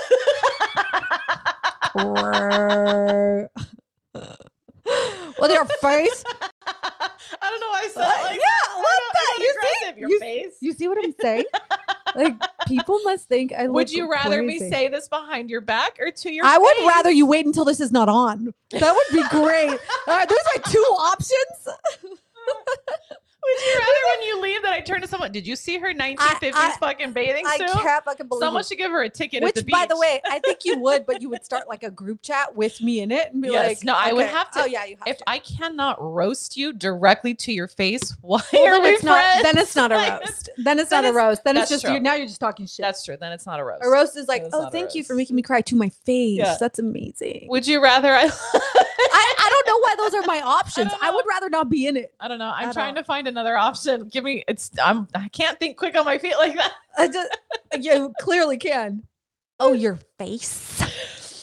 with 5.39 5.51
your 5.51 5.65
face 5.65 6.23
I 7.41 7.49
don't 7.49 7.59
know 7.59 7.67
why 7.69 7.81
I 7.83 7.87
said 7.87 8.01
like 8.01 8.39
yeah, 8.39 8.75
what 8.77 8.99
that. 9.13 9.37
You 9.39 9.53
see? 9.61 9.99
Your 9.99 10.09
You- 10.09 10.19
face. 10.19 10.53
you 10.61 10.73
see 10.73 10.87
what 10.87 10.97
I'm 11.03 11.13
saying 11.21 11.45
like 12.15 12.35
people 12.67 12.99
must 13.03 13.27
think 13.27 13.53
I 13.53 13.67
would 13.67 13.91
you 13.91 14.09
rather 14.09 14.41
me 14.41 14.59
say 14.59 14.87
this 14.87 15.07
behind 15.07 15.49
your 15.49 15.61
back 15.61 15.97
or 15.99 16.11
to 16.11 16.31
your 16.31 16.45
I 16.45 16.57
would 16.57 16.87
rather 16.87 17.11
you 17.11 17.25
wait 17.25 17.45
until 17.45 17.65
this 17.65 17.79
is 17.79 17.91
not 17.91 18.09
on. 18.09 18.53
That 18.71 18.93
would 18.93 19.15
be 19.15 19.27
great. 19.29 19.79
All 20.07 20.17
right, 20.17 20.27
those 20.29 20.39
are 20.55 20.61
two 20.71 20.79
options 20.79 21.67
Would 23.49 23.65
you 23.65 23.79
rather 23.79 23.91
when 24.17 24.27
you 24.27 24.41
leave 24.41 24.61
that 24.63 24.73
I 24.73 24.79
turn 24.81 25.01
to 25.01 25.07
someone? 25.07 25.31
Did 25.31 25.45
you 25.47 25.55
see 25.55 25.77
her 25.79 25.93
1950s 25.93 26.51
I- 26.53 26.77
fucking 26.79 27.11
bathing 27.13 27.45
I 27.47 27.57
suit? 27.57 27.69
I 27.75 27.81
can't 27.81 28.05
fucking 28.05 28.27
believe 28.27 28.41
Someone 28.41 28.61
it. 28.61 28.67
should 28.67 28.77
give 28.77 28.91
her 28.91 29.01
a 29.01 29.09
ticket 29.09 29.43
Which, 29.43 29.49
at 29.51 29.55
the 29.55 29.63
beach. 29.63 29.73
by 29.73 29.85
the 29.85 29.97
way, 29.97 30.21
I 30.29 30.39
think 30.39 30.65
you 30.65 30.77
would, 30.79 31.05
but 31.05 31.21
you 31.21 31.29
would 31.29 31.43
start 31.43 31.67
like 31.67 31.83
a 31.83 31.89
group 31.91 32.21
chat 32.21 32.55
with 32.55 32.81
me 32.81 32.99
in 33.01 33.11
it 33.11 33.33
and 33.33 33.41
be 33.41 33.49
Yes, 33.49 33.67
like, 33.67 33.83
no, 33.83 33.95
I 33.95 34.13
would 34.13 34.27
have 34.27 34.51
to- 34.51 34.61
Oh 34.61 34.65
yeah, 34.65 34.85
you 34.85 34.97
have 34.97 35.07
if 35.07 35.17
to. 35.17 35.29
I 35.29 35.39
cannot 35.39 35.97
roast 36.01 36.57
you 36.57 36.73
directly 36.73 37.33
to 37.35 37.51
your 37.51 37.67
face, 37.67 38.15
why 38.21 38.41
Well, 38.53 38.67
are 38.67 38.71
then 38.71 38.83
we 38.83 38.89
it's 38.89 39.03
not. 39.03 39.19
friends? 39.21 39.43
Then 39.43 39.57
it's 39.57 39.75
not 39.75 39.91
a 39.91 39.95
roast. 39.95 40.49
Then 40.57 40.79
it's 40.79 40.89
then 40.89 41.03
not 41.03 41.09
a 41.09 41.13
roast. 41.13 41.43
Then 41.43 41.57
it's 41.57 41.69
just 41.69 41.83
you 41.83 41.89
true. 41.89 41.99
now 41.99 42.13
you're 42.15 42.27
just 42.27 42.39
talking 42.39 42.65
shit. 42.65 42.83
That's 42.83 43.03
true. 43.03 43.17
Then 43.19 43.31
it's 43.31 43.45
not 43.45 43.59
a 43.59 43.63
roast. 43.63 43.83
a 43.83 43.89
roast 43.89 44.15
is 44.17 44.27
like, 44.27 44.45
oh, 44.53 44.69
thank 44.69 44.93
you 44.95 45.03
for 45.03 45.15
making 45.15 45.35
me 45.35 45.41
cry 45.41 45.61
to 45.61 45.75
my 45.75 45.89
face. 45.89 46.37
Yeah. 46.37 46.57
That's 46.59 46.79
amazing. 46.79 47.47
Would 47.49 47.65
you 47.67 47.81
rather 47.81 48.13
I? 48.13 48.29
I, 49.11 49.35
I 49.39 49.49
don't 49.49 49.67
know 49.67 49.79
why 49.79 49.95
those 49.97 50.13
are 50.13 50.27
my 50.27 50.41
options. 50.41 50.91
don't 50.91 51.03
I, 51.03 51.11
would 51.11 51.25
rather 51.27 51.49
not 51.49 51.69
be 51.69 51.87
in 51.87 51.95
it. 51.97 52.13
I 52.19 52.27
don't 52.27 52.37
know. 52.39 52.51
I'm 52.53 52.73
trying 52.73 52.95
to 52.95 53.03
find 53.03 53.27
another 53.27 53.38
option. 53.47 54.07
Give 54.07 54.23
me. 54.23 54.43
It's. 54.47 54.71
I'm. 54.81 55.07
I 55.15 55.27
can't 55.29 55.59
think 55.59 55.77
quick 55.77 55.95
on 55.97 56.05
my 56.05 56.17
feet 56.17 56.35
like 56.37 56.55
that. 56.55 56.71
I 56.97 57.07
just, 57.07 57.37
you 57.79 58.13
clearly 58.19 58.57
can. 58.57 59.03
Oh, 59.59 59.73
your 59.73 59.99
face. 60.17 60.81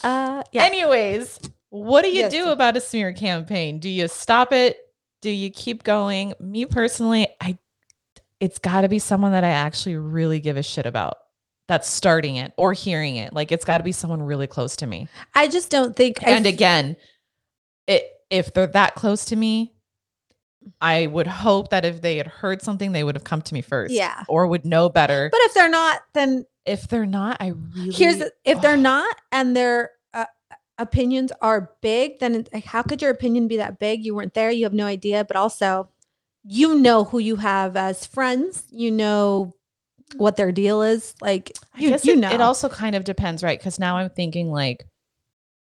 Uh, 0.05 0.43
yeah. 0.53 0.65
Anyways, 0.65 1.41
what 1.71 2.03
do 2.03 2.09
you 2.09 2.21
Yes. 2.21 2.33
do 2.33 2.49
about 2.51 2.77
a 2.77 2.81
smear 2.81 3.13
campaign? 3.13 3.79
Do 3.79 3.89
you 3.89 4.09
stop 4.09 4.53
it? 4.53 4.79
Do 5.23 5.31
you 5.31 5.51
keep 5.51 5.83
going? 5.83 6.35
Me 6.41 6.67
personally, 6.67 7.29
I 7.41 7.59
it's 8.39 8.59
got 8.59 8.83
to 8.83 8.89
be 8.89 8.99
someone 8.99 9.33
that 9.33 9.45
I 9.45 9.49
actually 9.51 9.97
really 9.97 10.41
give 10.41 10.57
a 10.57 10.63
shit 10.63 10.87
about 10.87 11.17
that's 11.69 11.89
starting 11.89 12.37
it 12.37 12.53
or 12.57 12.73
hearing 12.75 13.17
it. 13.17 13.33
Like 13.33 13.51
it's 13.51 13.65
got 13.65 13.79
to 13.79 13.85
be 13.85 13.93
someone 13.93 14.23
really 14.23 14.47
close 14.47 14.77
to 14.77 14.87
me. 14.87 15.09
I 15.35 15.49
just 15.49 15.71
don't 15.71 15.97
think. 15.97 16.19
And 16.23 16.47
again, 16.47 16.97
it 17.87 18.09
if 18.31 18.53
they're 18.55 18.67
that 18.69 18.95
close 18.95 19.25
to 19.27 19.37
me, 19.37 19.73
I 20.81 21.07
would 21.07 21.27
hope 21.27 21.71
that 21.71 21.85
if 21.85 22.03
they 22.03 22.17
had 22.17 22.27
heard 22.27 22.63
something, 22.63 22.93
they 22.93 23.05
would 23.05 23.15
have 23.15 23.25
come 23.25 23.43
to 23.43 23.55
me 23.55 23.63
first. 23.63 23.95
Yeah. 23.95 24.25
Or 24.29 24.47
would 24.47 24.65
know 24.65 24.89
better. 24.89 25.29
but 25.31 25.41
if 25.43 25.55
they're 25.55 25.69
not, 25.69 26.01
then 26.15 26.47
if 26.65 26.89
they're 26.89 27.07
not, 27.07 27.37
I 27.41 27.53
really 27.75 27.93
here's 27.93 28.19
the, 28.19 28.33
if 28.45 28.61
they're 28.61 28.77
not 28.77 29.15
and 29.33 29.57
their 29.57 29.91
uh, 30.15 30.25
opinions 30.79 31.33
are 31.41 31.73
big 31.81 32.19
then 32.19 32.47
like, 32.53 32.65
how 32.65 32.83
could 32.83 33.01
your 33.01 33.11
opinion 33.11 33.49
be 33.49 33.59
that 33.59 33.79
big 33.79 34.05
you 34.05 34.15
weren't 34.15 34.35
there 34.35 34.51
you 34.51 34.65
have 34.65 34.75
no 34.75 34.85
idea 34.85 35.25
but 35.25 35.37
also 35.37 35.89
you 36.45 36.75
know 36.75 37.05
who 37.05 37.19
you 37.19 37.37
have 37.37 37.77
as 37.77 38.05
friends 38.05 38.65
you 38.71 38.91
know 38.91 39.55
what 40.17 40.37
their 40.37 40.53
deal 40.53 40.83
is 40.83 41.15
like 41.21 41.53
I 41.75 41.81
you, 41.81 41.91
guess 41.91 42.05
you 42.05 42.15
it, 42.15 42.19
know 42.19 42.31
it 42.31 42.41
also 42.41 42.69
kind 42.69 42.95
of 42.95 43.05
depends, 43.05 43.43
right? 43.43 43.59
Because 43.59 43.79
now 43.79 43.97
I'm 43.97 44.11
thinking 44.11 44.51
like, 44.51 44.87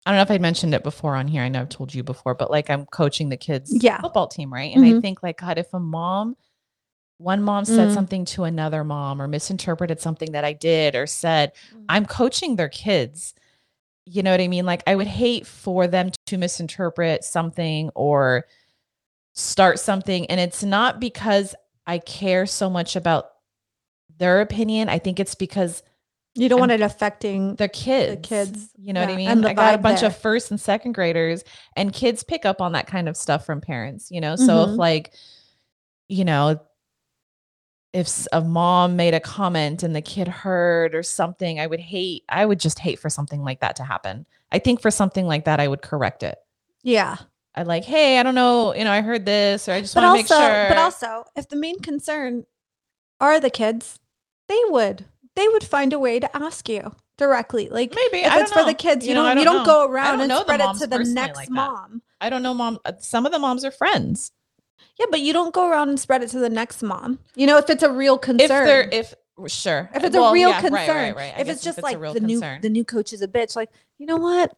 I 0.05 0.11
don't 0.11 0.17
know 0.17 0.23
if 0.23 0.31
I'd 0.31 0.41
mentioned 0.41 0.73
it 0.73 0.83
before 0.83 1.15
on 1.15 1.27
here. 1.27 1.41
I 1.43 1.49
know 1.49 1.61
I've 1.61 1.69
told 1.69 1.93
you 1.93 2.03
before, 2.03 2.35
but 2.35 2.51
like 2.51 2.69
I'm 2.69 2.85
coaching 2.87 3.29
the 3.29 3.37
kids' 3.37 3.77
Yeah. 3.81 4.01
football 4.01 4.27
team, 4.27 4.51
right? 4.53 4.73
And 4.75 4.83
I 4.83 4.93
Mhm. 4.93 5.01
think 5.01 5.23
like, 5.23 5.37
God, 5.37 5.57
if 5.57 5.73
a 5.73 5.79
mom, 5.79 6.35
one 7.19 7.41
mom 7.41 7.63
said 7.63 7.89
Mm. 7.89 7.93
something 7.93 8.25
to 8.25 8.43
another 8.43 8.83
mom 8.83 9.21
or 9.21 9.27
misinterpreted 9.27 10.01
something 10.01 10.33
that 10.33 10.43
I 10.43 10.51
did 10.53 10.95
or 10.95 11.07
said, 11.07 11.53
Mm. 11.73 11.85
I'm 11.87 12.05
coaching 12.05 12.55
their 12.57 12.67
kids. 12.69 13.33
You 14.05 14.23
know 14.23 14.31
what 14.31 14.41
I 14.41 14.49
mean? 14.49 14.65
Like 14.65 14.83
I 14.85 14.95
would 14.95 15.07
hate 15.07 15.47
for 15.47 15.87
them 15.87 16.11
to 16.25 16.37
misinterpret 16.37 17.23
something 17.23 17.89
or 17.95 18.45
start 19.33 19.79
something. 19.79 20.25
And 20.29 20.41
it's 20.41 20.63
not 20.63 20.99
because 20.99 21.55
I 21.87 21.99
care 21.99 22.45
so 22.45 22.69
much 22.69 22.97
about 22.97 23.29
their 24.17 24.41
opinion. 24.41 24.89
I 24.89 24.99
think 24.99 25.19
it's 25.19 25.35
because 25.35 25.81
you 26.36 26.50
don't 26.50 26.60
want 26.60 26.72
it 26.72 26.82
affecting 26.82 27.56
the 27.56 27.67
kids. 27.67 28.22
The 28.22 28.28
kids, 28.28 28.69
You 28.78 28.93
know 28.93 29.02
what 29.02 29.10
I 29.10 29.15
mean? 29.15 29.28
and 29.30 29.46
I 29.46 29.54
got 29.54 29.76
a 29.76 29.78
bunch 29.78 30.00
there. 30.02 30.10
of 30.10 30.17
first 30.17 30.50
and 30.52 30.60
second 30.60 30.93
graders, 30.93 31.43
and 31.76 31.93
kids 31.93 32.24
pick 32.24 32.46
up 32.46 32.62
on 32.62 32.72
that 32.74 32.88
kind 32.88 33.08
of 33.08 33.15
stuff 33.15 33.46
from 33.46 33.62
parents, 33.62 34.10
you 34.12 34.19
know? 34.22 34.36
So 34.36 34.63
if, 34.63 34.69
Mhm. 34.72 34.78
like, 34.78 35.13
you 36.08 36.26
know, 36.26 36.60
if 37.93 38.26
a 38.32 38.41
mom 38.41 38.96
made 38.96 39.13
a 39.13 39.19
comment 39.19 39.84
and 39.84 39.96
the 39.96 40.02
kid 40.02 40.28
heard 40.28 40.96
or 40.96 41.04
something, 41.04 41.60
I 41.60 41.67
would 41.67 41.80
hate, 41.80 42.24
I 42.28 42.46
would 42.46 42.60
just 42.60 42.80
hate 42.80 42.98
for 43.00 43.10
something 43.10 43.43
like 43.43 43.60
that 43.60 43.76
to 43.76 43.84
happen. 43.84 44.26
I 44.52 44.58
think 44.60 44.82
for 44.82 44.89
something 44.89 45.28
like 45.28 45.46
that, 45.46 45.60
I 45.60 45.67
would 45.67 45.82
correct 45.82 46.24
it. 46.24 46.38
yeah 46.82 47.17
I'd 47.56 47.67
like, 47.67 47.84
hey, 47.86 48.17
I 48.17 48.24
don't 48.24 48.34
know, 48.34 48.74
you 48.74 48.84
know, 48.84 48.91
I 48.91 49.02
heard 49.02 49.26
this, 49.28 49.69
or 49.69 49.74
I 49.74 49.82
just 49.82 49.96
want 49.96 50.08
to 50.08 50.13
make 50.13 50.28
sure. 50.28 50.65
but 50.69 50.78
also 50.80 51.24
if 51.36 51.48
the 51.50 51.56
main 51.56 51.80
concern 51.80 52.46
are 53.22 53.39
the 53.39 53.52
kids 53.52 54.00
they 54.48 54.60
would 54.69 55.06
they 55.36 55.48
would 55.48 55.63
find 55.63 55.93
a 55.93 56.00
way 56.00 56.19
to 56.19 56.36
ask 56.38 56.67
you 56.69 56.96
directly 57.17 57.69
like 57.69 57.93
maybe 57.96 58.24
if 58.26 58.32
I 58.32 58.41
it's 58.41 58.52
for 58.52 58.63
the 58.65 58.74
kids 58.74 59.06
you, 59.06 59.13
know, 59.13 59.24
don't 59.24 59.38
you 59.38 59.43
don't 59.46 59.58
know. 59.58 59.65
go 59.65 59.88
around 59.88 60.17
don't 60.19 60.32
and 60.32 60.39
spread 60.41 60.62
it 60.62 60.78
to 60.80 60.88
the 60.88 61.00
next 61.00 61.38
like 61.38 61.50
mom 61.50 62.02
I 62.22 62.30
don't 62.30 62.41
know, 62.41 62.54
mom. 62.54 62.80
uh, 62.86 62.93
Some 63.00 63.26
of 63.26 63.34
the 63.34 63.39
moms 63.39 63.65
are 63.65 63.72
friends. 63.72 64.32
Yeah, 64.98 65.08
but 65.12 65.19
you 65.19 65.34
don't 65.34 65.54
go 65.54 65.69
around 65.69 65.89
and 65.89 66.00
spread 66.00 66.24
it 66.24 66.30
to 66.30 66.39
the 66.39 66.50
next 66.50 66.82
mom. 66.82 67.19
You 67.36 67.48
know, 67.48 67.58
if 67.58 67.69
it's 67.69 67.84
a 67.84 67.91
real 67.91 68.17
concern. 68.17 68.43
If 68.46 68.50
they're, 68.50 68.89
if 68.91 69.13
sure, 69.48 69.89
if 69.93 70.04
it's 70.06 70.15
Well, 70.15 70.30
a 70.30 70.34
real 70.34 70.50
yeah, 70.50 70.62
concern. 70.62 70.88
right, 70.96 71.15
right. 71.15 71.34
I 71.36 71.41
If 71.41 71.50
it's 71.50 71.62
just 71.62 71.80
a 71.80 71.82
like 71.82 72.00
real 72.00 72.13
the 72.13 72.22
new 72.22 72.39
the 72.62 72.69
new 72.69 72.86
coach 72.86 73.12
is 73.12 73.22
a 73.22 73.28
bitch, 73.28 73.56
like, 73.58 73.69
you 73.98 74.06
know 74.06 74.15
what? 74.17 74.56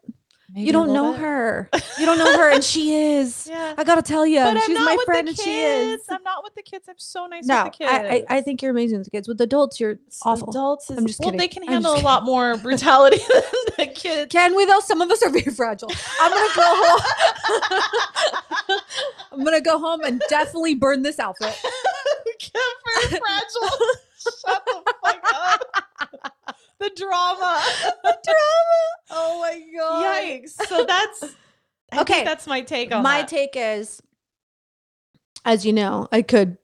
Maybe 0.53 0.67
you 0.67 0.71
don't 0.73 0.93
know 0.93 1.11
bit. 1.11 1.21
her. 1.21 1.69
You 1.99 2.05
don't 2.05 2.17
know 2.19 2.37
her 2.37 2.51
and 2.51 2.63
she 2.63 2.93
is. 3.15 3.47
Yeah. 3.49 3.73
I 3.77 3.83
gotta 3.83 4.01
tell 4.03 4.25
you, 4.27 4.39
but 4.39 4.61
she's 4.63 4.77
my 4.77 4.97
friend 5.05 5.27
and 5.27 5.37
she 5.37 5.59
is. 5.61 6.01
I'm 6.09 6.21
not 6.23 6.43
with 6.43 6.53
the 6.55 6.61
kids. 6.61 6.85
I'm 6.87 6.95
so 6.97 7.25
nice 7.25 7.45
No, 7.45 7.63
with 7.63 7.73
the 7.73 7.77
kids. 7.79 7.91
I, 7.91 7.97
I 7.97 8.37
I 8.37 8.41
think 8.41 8.61
you're 8.61 8.71
amazing 8.71 8.99
with 8.99 9.07
the 9.07 9.11
kids. 9.11 9.27
With 9.27 9.41
adults, 9.41 9.79
you're 9.79 9.97
awful. 10.23 10.49
Adults, 10.51 10.89
is, 10.91 10.97
I'm 10.97 11.07
just 11.07 11.19
well, 11.19 11.29
kidding. 11.29 11.39
they 11.39 11.47
can 11.47 11.63
handle 11.63 11.95
a 11.95 12.01
lot 12.01 12.23
more 12.23 12.57
brutality 12.65 13.17
than 13.33 13.41
the 13.77 13.87
kids. 13.87 14.31
Can 14.31 14.55
we 14.55 14.65
though? 14.65 14.79
Some 14.81 15.01
of 15.01 15.09
us 15.09 15.23
are 15.23 15.29
very 15.31 15.51
fragile. 15.55 15.89
I'm 16.21 16.31
gonna 16.31 16.55
go 16.55 16.63
home. 16.77 17.01
I'm 19.31 19.43
gonna 19.43 19.61
go 19.61 19.79
home 19.79 20.01
and 20.03 20.21
definitely 20.29 20.75
burn 20.75 21.01
this 21.01 21.19
outfit. 21.19 21.55
Very 22.53 23.19
fragile. 23.19 23.77
Shut 24.45 24.65
the 24.65 24.93
fuck 25.03 25.23
up. 25.33 25.61
The 26.79 26.91
drama. 26.95 27.61
the 28.03 28.17
drama. 28.23 28.94
Oh 29.17 29.39
my 29.39 29.61
god. 29.75 30.03
Yikes. 30.23 30.49
So 30.67 30.85
that's 30.85 31.23
I 31.91 32.01
Okay. 32.01 32.13
think 32.13 32.25
that's 32.25 32.45
my 32.47 32.61
take 32.61 32.93
on 32.93 33.01
my 33.03 33.19
that. 33.21 33.27
take 33.29 33.51
is 33.55 34.01
as 35.45 35.65
you 35.65 35.71
know 35.73 36.07
i 36.11 36.21
could 36.21 36.57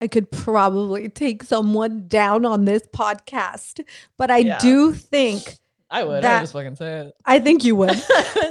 i 0.00 0.08
could 0.08 0.30
probably 0.30 1.08
take 1.08 1.42
someone 1.42 2.08
down 2.08 2.44
on 2.46 2.64
this 2.64 2.82
podcast 2.94 3.80
but 4.16 4.30
i 4.30 4.38
Yeah. 4.38 4.58
do 4.58 4.92
think 4.92 5.56
I 5.90 6.02
would. 6.02 6.24
I 6.24 6.34
would 6.34 6.40
just 6.40 6.52
fucking 6.54 6.76
say 6.76 7.00
it. 7.00 7.14
i 7.26 7.38
think 7.38 7.62
you 7.64 7.76
would 7.76 7.90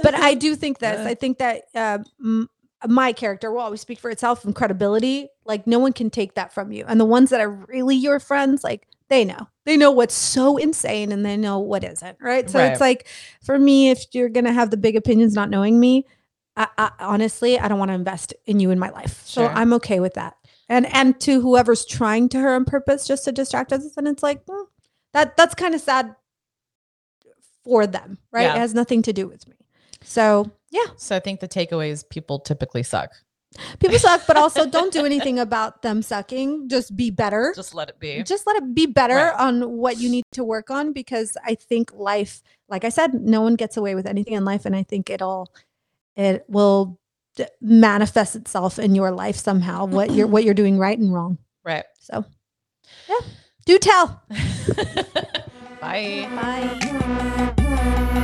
but 0.02 0.14
i 0.14 0.34
do 0.34 0.54
think 0.54 0.78
this 0.78 1.00
Yeah. 1.00 1.08
i 1.10 1.14
think 1.14 1.38
that 1.38 1.62
uh, 1.74 1.98
m- 2.20 2.48
my 2.86 3.12
character 3.12 3.50
will 3.50 3.60
always 3.60 3.80
speak 3.80 3.98
for 3.98 4.10
itself 4.10 4.44
and 4.44 4.54
credibility 4.54 5.28
like 5.44 5.66
no 5.66 5.78
one 5.80 5.92
can 5.92 6.08
take 6.10 6.34
that 6.34 6.52
from 6.54 6.70
you 6.72 6.84
and 6.86 7.00
the 7.00 7.04
ones 7.04 7.30
that 7.30 7.40
are 7.40 7.50
really 7.50 7.96
your 7.96 8.20
friends 8.20 8.62
like 8.62 8.86
they 9.08 9.24
know. 9.24 9.48
They 9.66 9.76
know 9.76 9.90
what's 9.90 10.14
so 10.14 10.56
insane 10.56 11.12
and 11.12 11.24
they 11.24 11.36
know 11.36 11.58
what 11.58 11.84
isn't 11.84 12.16
right? 12.20 12.48
So 12.48 12.58
it's 12.58 12.80
like 12.80 13.06
for 13.42 13.58
me 13.58 13.90
if 13.90 14.04
you're 14.12 14.28
gonna 14.28 14.52
have 14.52 14.70
the 14.70 14.76
big 14.76 14.96
opinions 14.96 15.34
not 15.34 15.50
knowing 15.50 15.78
me 15.80 16.06
I, 16.56 16.68
I 16.78 16.90
honestly 17.00 17.58
i 17.58 17.66
don't 17.66 17.78
want 17.78 17.90
to 17.90 17.94
invest 17.94 18.32
in 18.46 18.60
you 18.60 18.70
in 18.70 18.78
my 18.78 18.90
life. 18.90 19.22
So 19.26 19.42
Sure. 19.42 19.50
i'm 19.50 19.72
okay 19.74 20.00
with 20.00 20.14
that. 20.14 20.36
And 20.68 20.86
and 20.94 21.18
to 21.20 21.40
whoever's 21.40 21.84
trying 21.84 22.28
to 22.30 22.38
her 22.40 22.54
on 22.54 22.64
purpose 22.64 23.06
just 23.06 23.24
to 23.24 23.32
distract 23.32 23.72
us 23.72 23.96
and 23.96 24.06
it's 24.08 24.22
like 24.22 24.44
mm, 24.46 24.64
that 25.12 25.36
that's 25.36 25.54
kind 25.54 25.74
of 25.74 25.80
sad 25.80 26.14
for 27.64 27.86
them 27.86 28.18
right? 28.32 28.42
Yeah. 28.42 28.54
it 28.54 28.58
has 28.58 28.74
nothing 28.74 29.02
to 29.02 29.12
do 29.12 29.26
with 29.26 29.46
me. 29.48 29.56
So 30.02 30.50
yeah. 30.70 30.86
So 30.96 31.16
I 31.16 31.20
think 31.20 31.40
the 31.40 31.48
takeaway 31.48 31.88
is 31.90 32.02
people 32.04 32.38
typically 32.40 32.82
suck. 32.82 33.10
People 33.78 33.98
suck 33.98 34.22
but 34.26 34.36
also 34.36 34.66
don't 34.66 34.92
do 34.92 35.04
anything 35.04 35.38
about 35.38 35.82
them 35.82 36.02
sucking 36.02 36.68
just 36.68 36.96
be 36.96 37.10
better 37.10 37.52
Just 37.54 37.74
let 37.74 37.88
it 37.88 37.98
be. 38.00 38.22
just 38.24 38.46
let 38.46 38.56
it 38.56 38.74
be 38.74 38.86
better 38.86 39.14
Right. 39.14 39.34
on 39.40 39.70
what 39.70 39.98
you 39.98 40.08
need 40.10 40.24
to 40.32 40.42
work 40.44 40.70
on 40.70 40.92
because 40.92 41.36
i 41.44 41.54
think 41.54 41.92
life 41.94 42.42
like 42.68 42.84
i 42.84 42.88
said 42.88 43.14
no 43.14 43.40
one 43.42 43.54
gets 43.54 43.76
away 43.76 43.94
with 43.94 44.06
anything 44.06 44.34
in 44.34 44.44
life 44.44 44.64
and 44.66 44.74
i 44.74 44.82
think 44.82 45.08
it'll 45.10 45.52
it 46.16 46.44
will 46.48 46.98
d- 47.36 47.46
manifest 47.60 48.34
itself 48.36 48.78
in 48.78 48.94
your 48.94 49.10
life 49.10 49.36
somehow 49.36 49.84
what 49.86 50.10
you're 50.12 50.26
what 50.26 50.44
you're 50.44 50.54
doing 50.54 50.78
right 50.78 50.98
and 50.98 51.12
wrong 51.14 51.38
Right. 51.64 51.84
so 52.00 52.24
yeah 53.08 53.20
do 53.66 53.78
tell 53.78 54.22
Bye. 55.80 56.26
bye 56.34 58.20